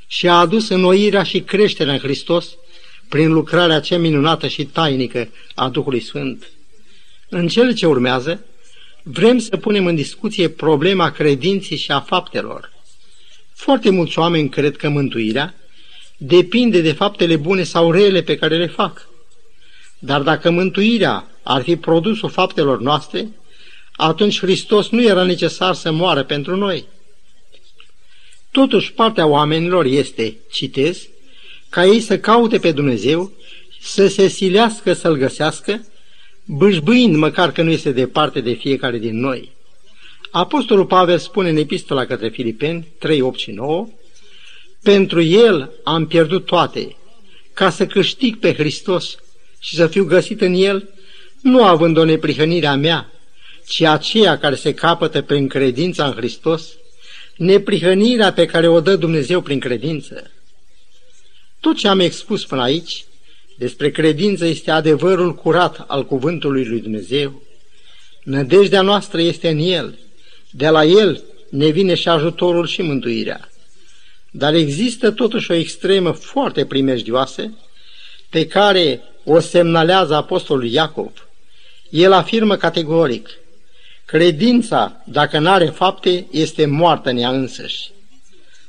și 0.06 0.28
a 0.28 0.34
adus 0.38 0.68
înnoirea 0.68 1.22
și 1.22 1.40
creșterea 1.40 1.92
în 1.92 1.98
Hristos 1.98 2.48
prin 3.08 3.32
lucrarea 3.32 3.80
cea 3.80 3.98
minunată 3.98 4.48
și 4.48 4.64
tainică 4.64 5.28
a 5.54 5.68
Duhului 5.68 6.00
Sfânt. 6.00 6.50
În 7.28 7.48
cele 7.48 7.72
ce 7.72 7.86
urmează, 7.86 8.44
vrem 9.02 9.38
să 9.38 9.56
punem 9.56 9.86
în 9.86 9.94
discuție 9.94 10.48
problema 10.48 11.10
credinței 11.10 11.76
și 11.76 11.92
a 11.92 12.00
faptelor. 12.00 12.72
Foarte 13.54 13.90
mulți 13.90 14.18
oameni 14.18 14.48
cred 14.48 14.76
că 14.76 14.88
mântuirea 14.88 15.54
depinde 16.16 16.80
de 16.80 16.92
faptele 16.92 17.36
bune 17.36 17.62
sau 17.62 17.90
rele 17.90 18.22
pe 18.22 18.36
care 18.36 18.56
le 18.56 18.66
fac. 18.66 19.08
Dar 19.98 20.20
dacă 20.22 20.50
mântuirea 20.50 21.30
ar 21.42 21.62
fi 21.62 21.76
produsul 21.76 22.30
faptelor 22.30 22.80
noastre, 22.80 23.28
atunci 23.92 24.40
Hristos 24.40 24.88
nu 24.88 25.02
era 25.02 25.22
necesar 25.22 25.74
să 25.74 25.90
moară 25.90 26.24
pentru 26.24 26.56
noi. 26.56 26.84
Totuși, 28.56 28.92
partea 28.92 29.26
oamenilor 29.26 29.84
este, 29.84 30.36
citez, 30.50 31.08
ca 31.68 31.84
ei 31.84 32.00
să 32.00 32.18
caute 32.18 32.58
pe 32.58 32.72
Dumnezeu, 32.72 33.32
să 33.80 34.06
se 34.06 34.28
silească 34.28 34.92
să-L 34.92 35.16
găsească, 35.16 35.86
bâșbâind 36.44 37.16
măcar 37.16 37.52
că 37.52 37.62
nu 37.62 37.70
este 37.70 37.92
departe 37.92 38.40
de 38.40 38.52
fiecare 38.52 38.98
din 38.98 39.20
noi. 39.20 39.52
Apostolul 40.30 40.86
Pavel 40.86 41.18
spune 41.18 41.48
în 41.48 41.56
epistola 41.56 42.04
către 42.04 42.28
Filipeni 42.28 42.86
3, 42.98 43.20
8 43.20 43.38
și 43.38 43.50
9, 43.50 43.88
Pentru 44.82 45.22
El 45.22 45.70
am 45.84 46.06
pierdut 46.06 46.46
toate, 46.46 46.96
ca 47.52 47.70
să 47.70 47.86
câștig 47.86 48.36
pe 48.36 48.54
Hristos 48.54 49.16
și 49.58 49.74
să 49.74 49.86
fiu 49.86 50.04
găsit 50.04 50.40
în 50.40 50.54
El, 50.54 50.88
nu 51.40 51.64
având 51.64 51.96
o 51.96 52.04
neprihănire 52.04 52.66
a 52.66 52.74
mea, 52.74 53.12
ci 53.66 53.80
aceea 53.80 54.38
care 54.38 54.54
se 54.54 54.74
capătă 54.74 55.22
prin 55.22 55.48
credința 55.48 56.06
în 56.06 56.12
Hristos, 56.12 56.68
neprihănirea 57.36 58.32
pe 58.32 58.46
care 58.46 58.68
o 58.68 58.80
dă 58.80 58.96
Dumnezeu 58.96 59.40
prin 59.40 59.60
credință. 59.60 60.30
Tot 61.60 61.76
ce 61.76 61.88
am 61.88 62.00
expus 62.00 62.44
până 62.44 62.62
aici 62.62 63.04
despre 63.58 63.90
credință 63.90 64.44
este 64.44 64.70
adevărul 64.70 65.34
curat 65.34 65.84
al 65.86 66.06
cuvântului 66.06 66.64
lui 66.64 66.80
Dumnezeu. 66.80 67.42
Nădejdea 68.22 68.82
noastră 68.82 69.20
este 69.20 69.48
în 69.48 69.58
El. 69.58 69.98
De 70.50 70.68
la 70.68 70.84
El 70.84 71.22
ne 71.48 71.68
vine 71.68 71.94
și 71.94 72.08
ajutorul 72.08 72.66
și 72.66 72.82
mântuirea. 72.82 73.48
Dar 74.30 74.54
există 74.54 75.10
totuși 75.10 75.50
o 75.50 75.54
extremă 75.54 76.10
foarte 76.10 76.66
primejdioasă 76.66 77.52
pe 78.30 78.46
care 78.46 79.02
o 79.24 79.40
semnalează 79.40 80.14
apostolul 80.14 80.66
Iacov. 80.66 81.28
El 81.90 82.12
afirmă 82.12 82.56
categoric, 82.56 83.28
credința, 84.06 85.02
dacă 85.04 85.38
nu 85.38 85.50
are 85.50 85.66
fapte, 85.66 86.26
este 86.30 86.66
moartă 86.66 87.10
în 87.10 87.16
ea 87.16 87.30
însăși. 87.30 87.90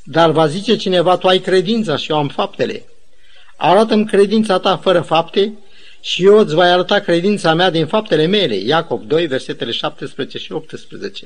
Dar 0.04 0.32
va 0.32 0.48
zice 0.48 0.76
cineva, 0.76 1.18
tu 1.18 1.28
ai 1.28 1.40
credința 1.40 1.96
și 1.96 2.12
eu 2.12 2.18
am 2.18 2.28
faptele. 2.28 2.86
Arată-mi 3.58 4.06
credința 4.06 4.60
ta 4.60 4.78
fără 4.78 5.02
fapte 5.02 5.54
și 6.02 6.26
eu 6.26 6.38
îți 6.38 6.54
voi 6.54 6.68
arăta 6.68 7.00
credința 7.00 7.54
mea 7.54 7.70
din 7.70 7.86
faptele 7.86 8.26
mele. 8.26 8.56
Iacob 8.56 9.08
2, 9.08 9.28
versetele 9.28 9.72
17 9.72 10.38
și 10.38 10.52
18. 10.52 11.26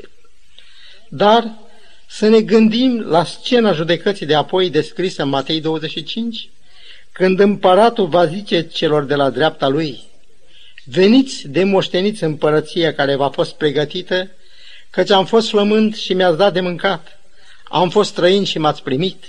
Dar 1.09 1.53
să 2.07 2.27
ne 2.27 2.41
gândim 2.41 2.99
la 2.99 3.23
scena 3.23 3.73
judecății 3.73 4.25
de 4.25 4.35
apoi 4.35 4.69
descrisă 4.69 5.23
în 5.23 5.29
Matei 5.29 5.61
25, 5.61 6.49
când 7.11 7.39
împăratul 7.39 8.07
va 8.07 8.25
zice 8.25 8.67
celor 8.67 9.03
de 9.03 9.15
la 9.15 9.29
dreapta 9.29 9.67
lui, 9.67 9.99
Veniți 10.83 11.47
de 11.47 11.63
moșteniți 11.63 12.23
împărăția 12.23 12.93
care 12.93 13.15
v-a 13.15 13.29
fost 13.29 13.53
pregătită, 13.55 14.31
căci 14.89 15.09
am 15.09 15.25
fost 15.25 15.49
flământ 15.49 15.95
și 15.95 16.13
mi-ați 16.13 16.37
dat 16.37 16.53
de 16.53 16.61
mâncat, 16.61 17.19
am 17.63 17.89
fost 17.89 18.09
străin 18.09 18.43
și 18.43 18.57
m-ați 18.57 18.83
primit. 18.83 19.23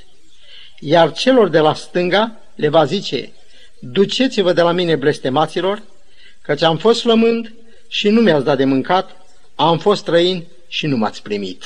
Iar 0.81 1.13
celor 1.13 1.49
de 1.49 1.59
la 1.59 1.75
stânga 1.75 2.41
le 2.55 2.69
va 2.69 2.85
zice, 2.85 3.33
duceți-vă 3.81 4.53
de 4.53 4.63
la 4.63 4.73
mine 4.73 4.97
blestemaților, 4.97 5.83
căci 6.43 6.63
am 6.63 6.77
fost 6.77 7.01
flământ 7.01 7.55
și 7.89 8.09
nu 8.09 8.21
mi-ați 8.21 8.45
dat 8.45 8.57
de 8.57 8.65
mâncat, 8.65 9.17
am 9.55 9.79
fost 9.79 10.01
străin 10.01 10.45
și 10.69 10.87
nu 10.87 10.97
m-ați 10.97 11.23
primit. 11.23 11.65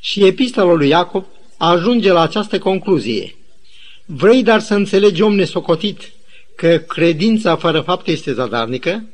Și 0.00 0.26
epistola 0.26 0.72
lui 0.72 0.88
Iacob 0.88 1.26
ajunge 1.56 2.12
la 2.12 2.20
această 2.20 2.58
concluzie. 2.58 3.36
Vrei 4.04 4.42
dar 4.42 4.60
să 4.60 4.74
înțelegi, 4.74 5.22
om 5.22 5.34
nesocotit, 5.34 6.12
că 6.56 6.78
credința 6.78 7.56
fără 7.56 7.80
fapte 7.80 8.10
este 8.10 8.32
zadarnică? 8.32 9.04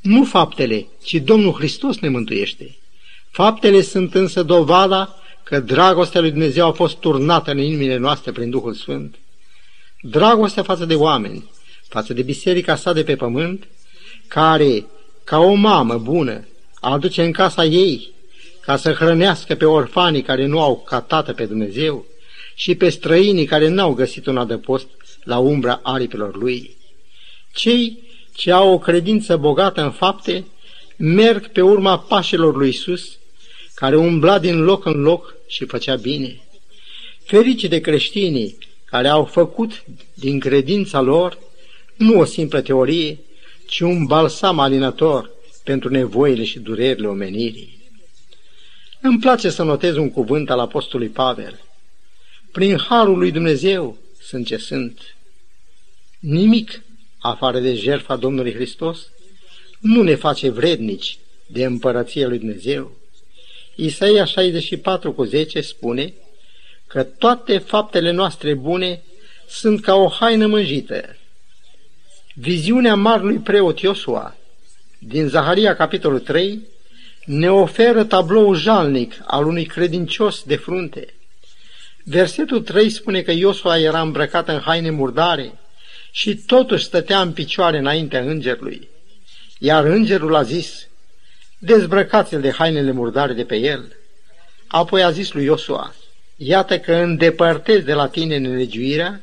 Nu 0.00 0.24
faptele, 0.24 0.86
ci 1.02 1.14
Domnul 1.14 1.52
Hristos 1.52 1.98
ne 1.98 2.08
mântuiește. 2.08 2.76
Faptele 3.30 3.80
sunt 3.80 4.14
însă 4.14 4.42
dovada 4.42 5.14
că 5.42 5.60
dragostea 5.60 6.20
lui 6.20 6.30
Dumnezeu 6.30 6.66
a 6.66 6.72
fost 6.72 6.96
turnată 6.96 7.50
în 7.50 7.58
inimile 7.58 7.96
noastre 7.96 8.32
prin 8.32 8.50
Duhul 8.50 8.74
Sfânt. 8.74 9.14
Dragostea 10.00 10.62
față 10.62 10.84
de 10.84 10.94
oameni, 10.94 11.50
față 11.88 12.12
de 12.12 12.22
biserica 12.22 12.76
sa 12.76 12.92
de 12.92 13.02
pe 13.02 13.16
pământ, 13.16 13.66
care, 14.28 14.86
ca 15.24 15.38
o 15.38 15.54
mamă 15.54 15.98
bună, 15.98 16.46
aduce 16.80 17.22
în 17.22 17.32
casa 17.32 17.64
ei 17.64 18.12
ca 18.60 18.76
să 18.76 18.92
hrănească 18.92 19.54
pe 19.54 19.64
orfanii 19.64 20.22
care 20.22 20.46
nu 20.46 20.60
au 20.60 20.76
ca 20.76 21.00
tată 21.00 21.32
pe 21.32 21.44
Dumnezeu 21.44 22.06
și 22.54 22.74
pe 22.74 22.88
străinii 22.88 23.44
care 23.44 23.68
n-au 23.68 23.92
găsit 23.92 24.26
un 24.26 24.36
adăpost 24.36 24.86
la 25.24 25.38
umbra 25.38 25.80
aripilor 25.82 26.36
lui. 26.36 26.76
Cei 27.52 27.98
ce 28.34 28.52
au 28.52 28.72
o 28.72 28.78
credință 28.78 29.36
bogată 29.36 29.82
în 29.82 29.90
fapte 29.90 30.44
merg 30.96 31.48
pe 31.48 31.60
urma 31.60 31.98
pașilor 31.98 32.56
lui 32.56 32.68
Isus, 32.68 33.18
care 33.74 33.96
umbla 33.96 34.38
din 34.38 34.62
loc 34.62 34.84
în 34.84 35.00
loc 35.00 35.34
și 35.46 35.64
făcea 35.64 35.94
bine. 35.94 36.40
Ferici 37.24 37.64
de 37.64 37.80
creștinii 37.80 38.58
care 38.84 39.08
au 39.08 39.24
făcut 39.24 39.84
din 40.14 40.40
credința 40.40 41.00
lor 41.00 41.38
nu 41.96 42.18
o 42.18 42.24
simplă 42.24 42.60
teorie, 42.60 43.18
ci 43.66 43.80
un 43.80 44.04
balsam 44.04 44.58
alinător 44.58 45.30
pentru 45.64 45.88
nevoile 45.88 46.44
și 46.44 46.58
durerile 46.58 47.06
omenirii. 47.06 47.78
Îmi 49.00 49.18
place 49.18 49.50
să 49.50 49.62
notez 49.62 49.96
un 49.96 50.10
cuvânt 50.10 50.50
al 50.50 50.58
Apostolului 50.58 51.12
Pavel. 51.12 51.60
Prin 52.52 52.78
harul 52.78 53.18
lui 53.18 53.30
Dumnezeu 53.30 53.96
sunt 54.22 54.46
ce 54.46 54.56
sunt. 54.56 55.13
Nimic, 56.26 56.82
afară 57.18 57.58
de 57.58 57.74
jertfa 57.74 58.16
Domnului 58.16 58.54
Hristos, 58.54 58.98
nu 59.80 60.02
ne 60.02 60.14
face 60.14 60.50
vrednici 60.50 61.18
de 61.46 61.64
împărăția 61.64 62.28
lui 62.28 62.38
Dumnezeu. 62.38 62.96
Isaia 63.74 64.24
64 64.24 65.12
cu 65.12 65.24
10 65.24 65.60
spune 65.60 66.12
că 66.86 67.02
toate 67.02 67.58
faptele 67.58 68.10
noastre 68.10 68.54
bune 68.54 69.02
sunt 69.48 69.80
ca 69.80 69.94
o 69.94 70.08
haină 70.08 70.46
mânjită. 70.46 71.16
Viziunea 72.34 72.94
marului 72.94 73.38
preot 73.38 73.80
Iosua 73.80 74.36
din 74.98 75.28
Zaharia 75.28 75.76
capitolul 75.76 76.20
3 76.20 76.60
ne 77.24 77.50
oferă 77.50 78.04
tablou 78.04 78.54
jalnic 78.54 79.22
al 79.26 79.46
unui 79.46 79.64
credincios 79.64 80.42
de 80.42 80.56
frunte. 80.56 81.14
Versetul 82.04 82.62
3 82.62 82.90
spune 82.90 83.22
că 83.22 83.30
Iosua 83.30 83.78
era 83.78 84.00
îmbrăcat 84.00 84.48
în 84.48 84.58
haine 84.58 84.90
murdare 84.90 85.58
și 86.16 86.36
totuși 86.36 86.84
stătea 86.84 87.20
în 87.20 87.32
picioare 87.32 87.78
înaintea 87.78 88.20
îngerului. 88.20 88.88
Iar 89.58 89.84
îngerul 89.84 90.34
a 90.34 90.42
zis, 90.42 90.86
dezbrăcați-l 91.58 92.40
de 92.40 92.50
hainele 92.50 92.90
murdare 92.90 93.32
de 93.32 93.44
pe 93.44 93.56
el. 93.56 93.96
Apoi 94.66 95.02
a 95.02 95.10
zis 95.10 95.32
lui 95.32 95.44
Iosua, 95.44 95.94
iată 96.36 96.78
că 96.78 96.94
îndepărtezi 96.94 97.84
de 97.84 97.92
la 97.92 98.08
tine 98.08 98.38
nelegiuirea 98.38 99.20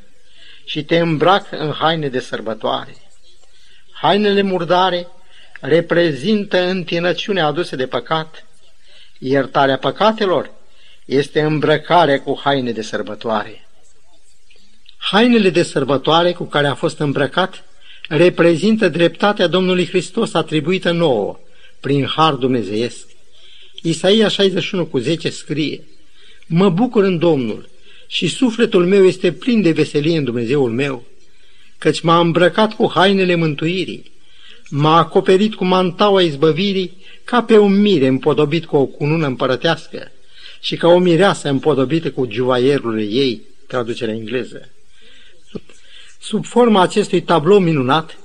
și 0.64 0.84
te 0.84 0.98
îmbrac 0.98 1.46
în 1.50 1.72
haine 1.72 2.08
de 2.08 2.20
sărbătoare. 2.20 2.96
Hainele 3.92 4.42
murdare 4.42 5.08
reprezintă 5.60 6.58
întinăciunea 6.58 7.46
adusă 7.46 7.76
de 7.76 7.86
păcat. 7.86 8.44
Iertarea 9.18 9.78
păcatelor 9.78 10.50
este 11.04 11.40
îmbrăcarea 11.40 12.20
cu 12.20 12.40
haine 12.42 12.72
de 12.72 12.82
sărbătoare. 12.82 13.66
Hainele 15.10 15.50
de 15.50 15.62
sărbătoare 15.62 16.32
cu 16.32 16.44
care 16.44 16.66
a 16.66 16.74
fost 16.74 16.98
îmbrăcat 16.98 17.64
reprezintă 18.08 18.88
dreptatea 18.88 19.46
Domnului 19.46 19.86
Hristos 19.86 20.34
atribuită 20.34 20.90
nouă 20.90 21.38
prin 21.80 22.04
har 22.04 22.34
dumnezeiesc. 22.34 23.06
Isaia 23.82 24.28
61 24.28 24.86
cu 24.86 24.98
10 24.98 25.30
scrie, 25.30 25.84
Mă 26.46 26.68
bucur 26.68 27.04
în 27.04 27.18
Domnul 27.18 27.68
și 28.06 28.28
sufletul 28.28 28.86
meu 28.86 29.06
este 29.06 29.32
plin 29.32 29.62
de 29.62 29.70
veselie 29.70 30.18
în 30.18 30.24
Dumnezeul 30.24 30.70
meu, 30.70 31.04
căci 31.78 32.00
m-a 32.00 32.18
îmbrăcat 32.18 32.74
cu 32.74 32.90
hainele 32.94 33.34
mântuirii, 33.34 34.12
m-a 34.68 34.98
acoperit 34.98 35.54
cu 35.54 35.64
mantaua 35.64 36.22
izbăvirii 36.22 36.96
ca 37.24 37.42
pe 37.42 37.58
un 37.58 37.80
mire 37.80 38.06
împodobit 38.06 38.64
cu 38.64 38.76
o 38.76 38.86
cunună 38.86 39.26
împărătească 39.26 40.10
și 40.60 40.76
ca 40.76 40.88
o 40.88 40.98
mireasă 40.98 41.48
împodobită 41.48 42.10
cu 42.10 42.28
juvaierul 42.30 43.00
ei, 43.00 43.40
traducerea 43.66 44.14
engleză. 44.14 44.70
Sub 46.22 46.44
forma 46.44 46.80
acestui 46.80 47.22
tablou 47.22 47.58
minunat 47.58 48.18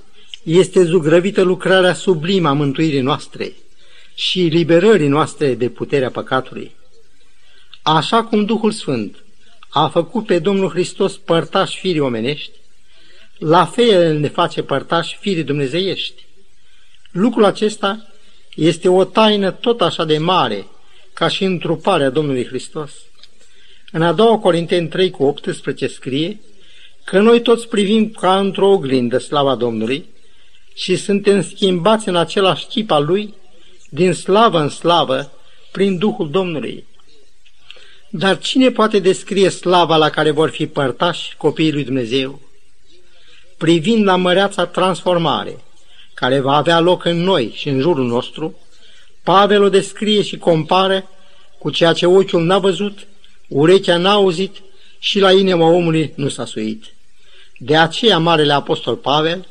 este 0.43 0.83
zugrăvită 0.83 1.41
lucrarea 1.41 1.93
sublimă 1.93 2.47
a 2.47 2.53
mântuirii 2.53 3.01
noastre 3.01 3.53
și 4.15 4.39
liberării 4.39 5.07
noastre 5.07 5.55
de 5.55 5.69
puterea 5.69 6.11
păcatului. 6.11 6.75
Așa 7.81 8.23
cum 8.23 8.45
Duhul 8.45 8.71
Sfânt 8.71 9.23
a 9.69 9.87
făcut 9.87 10.25
pe 10.25 10.39
Domnul 10.39 10.69
Hristos 10.69 11.17
părtași 11.17 11.79
firii 11.79 11.99
omenești, 11.99 12.51
la 13.37 13.65
fel 13.65 14.17
ne 14.17 14.27
face 14.27 14.63
părtași 14.63 15.17
firii 15.19 15.43
dumnezeiești. 15.43 16.25
Lucrul 17.11 17.45
acesta 17.45 18.07
este 18.55 18.89
o 18.89 19.03
taină 19.03 19.51
tot 19.51 19.81
așa 19.81 20.05
de 20.05 20.17
mare 20.17 20.67
ca 21.13 21.27
și 21.27 21.43
întruparea 21.43 22.09
Domnului 22.09 22.45
Hristos. 22.45 22.91
În 23.91 24.01
a 24.01 24.13
doua 24.13 24.39
Corinteni 24.39 24.87
3 24.87 25.09
cu 25.09 25.23
18 25.23 25.87
scrie 25.87 26.39
că 27.09 27.19
noi 27.19 27.41
toți 27.41 27.67
privim 27.67 28.09
ca 28.09 28.39
într-o 28.39 28.69
oglindă 28.69 29.17
slava 29.17 29.55
Domnului 29.55 30.05
și 30.73 30.95
suntem 30.95 31.43
schimbați 31.43 32.07
în 32.07 32.15
același 32.15 32.65
chip 32.65 32.91
al 32.91 33.05
Lui, 33.05 33.33
din 33.89 34.13
slavă 34.13 34.59
în 34.59 34.69
slavă, 34.69 35.31
prin 35.71 35.97
Duhul 35.97 36.29
Domnului. 36.29 36.85
Dar 38.09 38.39
cine 38.39 38.71
poate 38.71 38.99
descrie 38.99 39.49
slava 39.49 39.95
la 39.95 40.09
care 40.09 40.31
vor 40.31 40.49
fi 40.49 40.67
părtași 40.67 41.35
copiii 41.37 41.71
lui 41.71 41.83
Dumnezeu? 41.83 42.39
Privind 43.57 44.05
la 44.05 44.15
măreața 44.15 44.65
transformare, 44.65 45.63
care 46.13 46.39
va 46.39 46.55
avea 46.55 46.79
loc 46.79 47.05
în 47.05 47.17
noi 47.17 47.51
și 47.55 47.69
în 47.69 47.79
jurul 47.79 48.05
nostru, 48.05 48.59
Pavel 49.23 49.63
o 49.63 49.69
descrie 49.69 50.21
și 50.21 50.37
compară 50.37 51.09
cu 51.57 51.69
ceea 51.69 51.93
ce 51.93 52.05
ochiul 52.05 52.43
n-a 52.43 52.59
văzut, 52.59 53.07
urechea 53.47 53.97
n-a 53.97 54.11
auzit 54.11 54.55
și 54.99 55.19
la 55.19 55.31
inima 55.31 55.67
omului 55.67 56.13
nu 56.15 56.29
s-a 56.29 56.45
suit. 56.45 56.95
De 57.57 57.77
aceea 57.77 58.17
Marele 58.17 58.53
Apostol 58.53 58.95
Pavel 58.95 59.47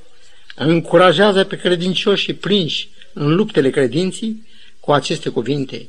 încurajează 0.54 1.44
pe 1.44 1.56
credincioși 1.56 2.24
și 2.24 2.34
prinși 2.34 2.88
în 3.12 3.34
luptele 3.34 3.70
credinții 3.70 4.46
cu 4.80 4.92
aceste 4.92 5.28
cuvinte. 5.28 5.88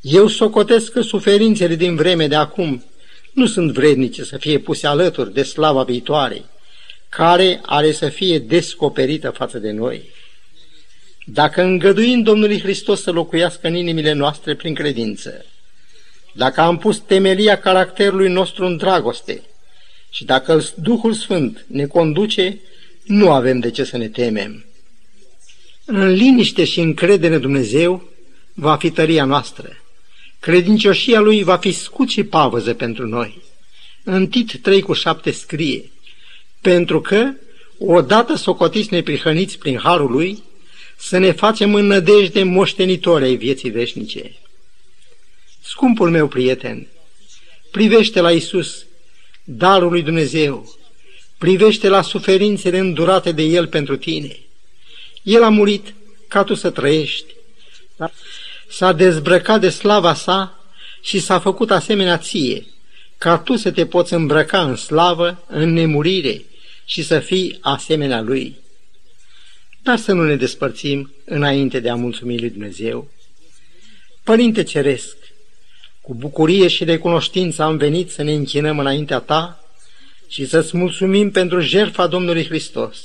Eu 0.00 0.26
socotesc 0.26 0.92
că 0.92 1.00
suferințele 1.00 1.74
din 1.74 1.96
vreme 1.96 2.26
de 2.26 2.34
acum 2.34 2.84
nu 3.32 3.46
sunt 3.46 3.72
vrednice 3.72 4.24
să 4.24 4.36
fie 4.36 4.58
puse 4.58 4.86
alături 4.86 5.32
de 5.32 5.42
slava 5.42 5.82
viitoare, 5.82 6.44
care 7.08 7.60
are 7.62 7.92
să 7.92 8.08
fie 8.08 8.38
descoperită 8.38 9.30
față 9.30 9.58
de 9.58 9.70
noi. 9.70 10.02
Dacă 11.24 11.62
îngăduim 11.62 12.22
Domnului 12.22 12.60
Hristos 12.60 13.02
să 13.02 13.10
locuiască 13.10 13.66
în 13.66 13.74
inimile 13.74 14.12
noastre 14.12 14.54
prin 14.54 14.74
credință, 14.74 15.44
dacă 16.32 16.60
am 16.60 16.78
pus 16.78 16.98
temelia 16.98 17.58
caracterului 17.58 18.28
nostru 18.28 18.64
în 18.64 18.76
dragoste 18.76 19.42
și 20.16 20.24
dacă 20.24 20.64
Duhul 20.74 21.12
Sfânt 21.12 21.64
ne 21.68 21.86
conduce, 21.86 22.60
nu 23.04 23.30
avem 23.30 23.58
de 23.58 23.70
ce 23.70 23.84
să 23.84 23.96
ne 23.96 24.08
temem. 24.08 24.64
În 25.84 26.08
liniște 26.08 26.64
și 26.64 26.80
încredere 26.80 27.34
în 27.34 27.40
Dumnezeu 27.40 28.08
va 28.54 28.76
fi 28.76 28.90
tăria 28.90 29.24
noastră. 29.24 29.76
Credincioșia 30.40 31.20
Lui 31.20 31.42
va 31.42 31.56
fi 31.56 31.72
scut 31.72 32.08
și 32.08 32.24
pavăză 32.24 32.74
pentru 32.74 33.06
noi. 33.06 33.42
În 34.04 34.26
Tit 34.26 34.60
3 34.62 34.82
cu 34.82 34.92
7 34.92 35.30
scrie, 35.30 35.90
pentru 36.60 37.00
că, 37.00 37.32
odată 37.78 38.34
socotiți 38.36 38.92
neprihăniți 38.92 39.58
prin 39.58 39.78
harul 39.78 40.10
Lui, 40.10 40.42
să 40.96 41.18
ne 41.18 41.32
facem 41.32 41.74
în 41.74 41.86
nădejde 41.86 42.42
moștenitori 42.42 43.24
ai 43.24 43.36
vieții 43.36 43.70
veșnice. 43.70 44.36
Scumpul 45.60 46.10
meu 46.10 46.28
prieten, 46.28 46.86
privește 47.70 48.20
la 48.20 48.32
Isus, 48.32 48.86
darul 49.48 49.90
lui 49.90 50.02
Dumnezeu, 50.02 50.74
privește 51.38 51.88
la 51.88 52.02
suferințele 52.02 52.78
îndurate 52.78 53.32
de 53.32 53.42
El 53.42 53.66
pentru 53.66 53.96
tine. 53.96 54.36
El 55.22 55.42
a 55.42 55.48
murit 55.48 55.94
ca 56.28 56.44
tu 56.44 56.54
să 56.54 56.70
trăiești. 56.70 57.34
S-a 58.68 58.92
dezbrăcat 58.92 59.60
de 59.60 59.68
slava 59.68 60.14
sa 60.14 60.64
și 61.02 61.20
s-a 61.20 61.38
făcut 61.38 61.70
asemenea 61.70 62.18
ție, 62.18 62.66
ca 63.18 63.38
tu 63.38 63.56
să 63.56 63.70
te 63.70 63.86
poți 63.86 64.14
îmbrăca 64.14 64.62
în 64.62 64.76
slavă, 64.76 65.44
în 65.46 65.72
nemurire 65.72 66.44
și 66.84 67.02
să 67.02 67.18
fii 67.18 67.58
asemenea 67.60 68.20
Lui. 68.20 68.56
Dar 69.82 69.98
să 69.98 70.12
nu 70.12 70.24
ne 70.24 70.36
despărțim 70.36 71.12
înainte 71.24 71.80
de 71.80 71.90
a 71.90 71.94
mulțumi 71.94 72.38
lui 72.38 72.50
Dumnezeu. 72.50 73.10
Părinte 74.22 74.62
Ceresc, 74.62 75.16
cu 76.06 76.14
bucurie 76.14 76.68
și 76.68 76.84
recunoștință 76.84 77.62
am 77.62 77.76
venit 77.76 78.10
să 78.10 78.22
ne 78.22 78.32
închinăm 78.32 78.78
înaintea 78.78 79.18
Ta 79.18 79.64
și 80.28 80.46
să-ți 80.46 80.76
mulțumim 80.76 81.30
pentru 81.30 81.60
jertfa 81.60 82.06
Domnului 82.06 82.44
Hristos. 82.44 82.96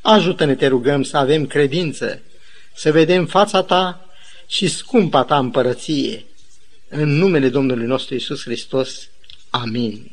Ajută-ne, 0.00 0.54
te 0.54 0.66
rugăm, 0.66 1.02
să 1.02 1.16
avem 1.16 1.46
credință, 1.46 2.22
să 2.74 2.92
vedem 2.92 3.26
fața 3.26 3.62
Ta 3.62 4.08
și 4.46 4.68
scumpa 4.68 5.24
Ta 5.24 5.38
împărăție. 5.38 6.24
În 6.88 7.08
numele 7.08 7.48
Domnului 7.48 7.86
nostru 7.86 8.14
Isus 8.14 8.42
Hristos. 8.42 9.08
Amin. 9.50 10.11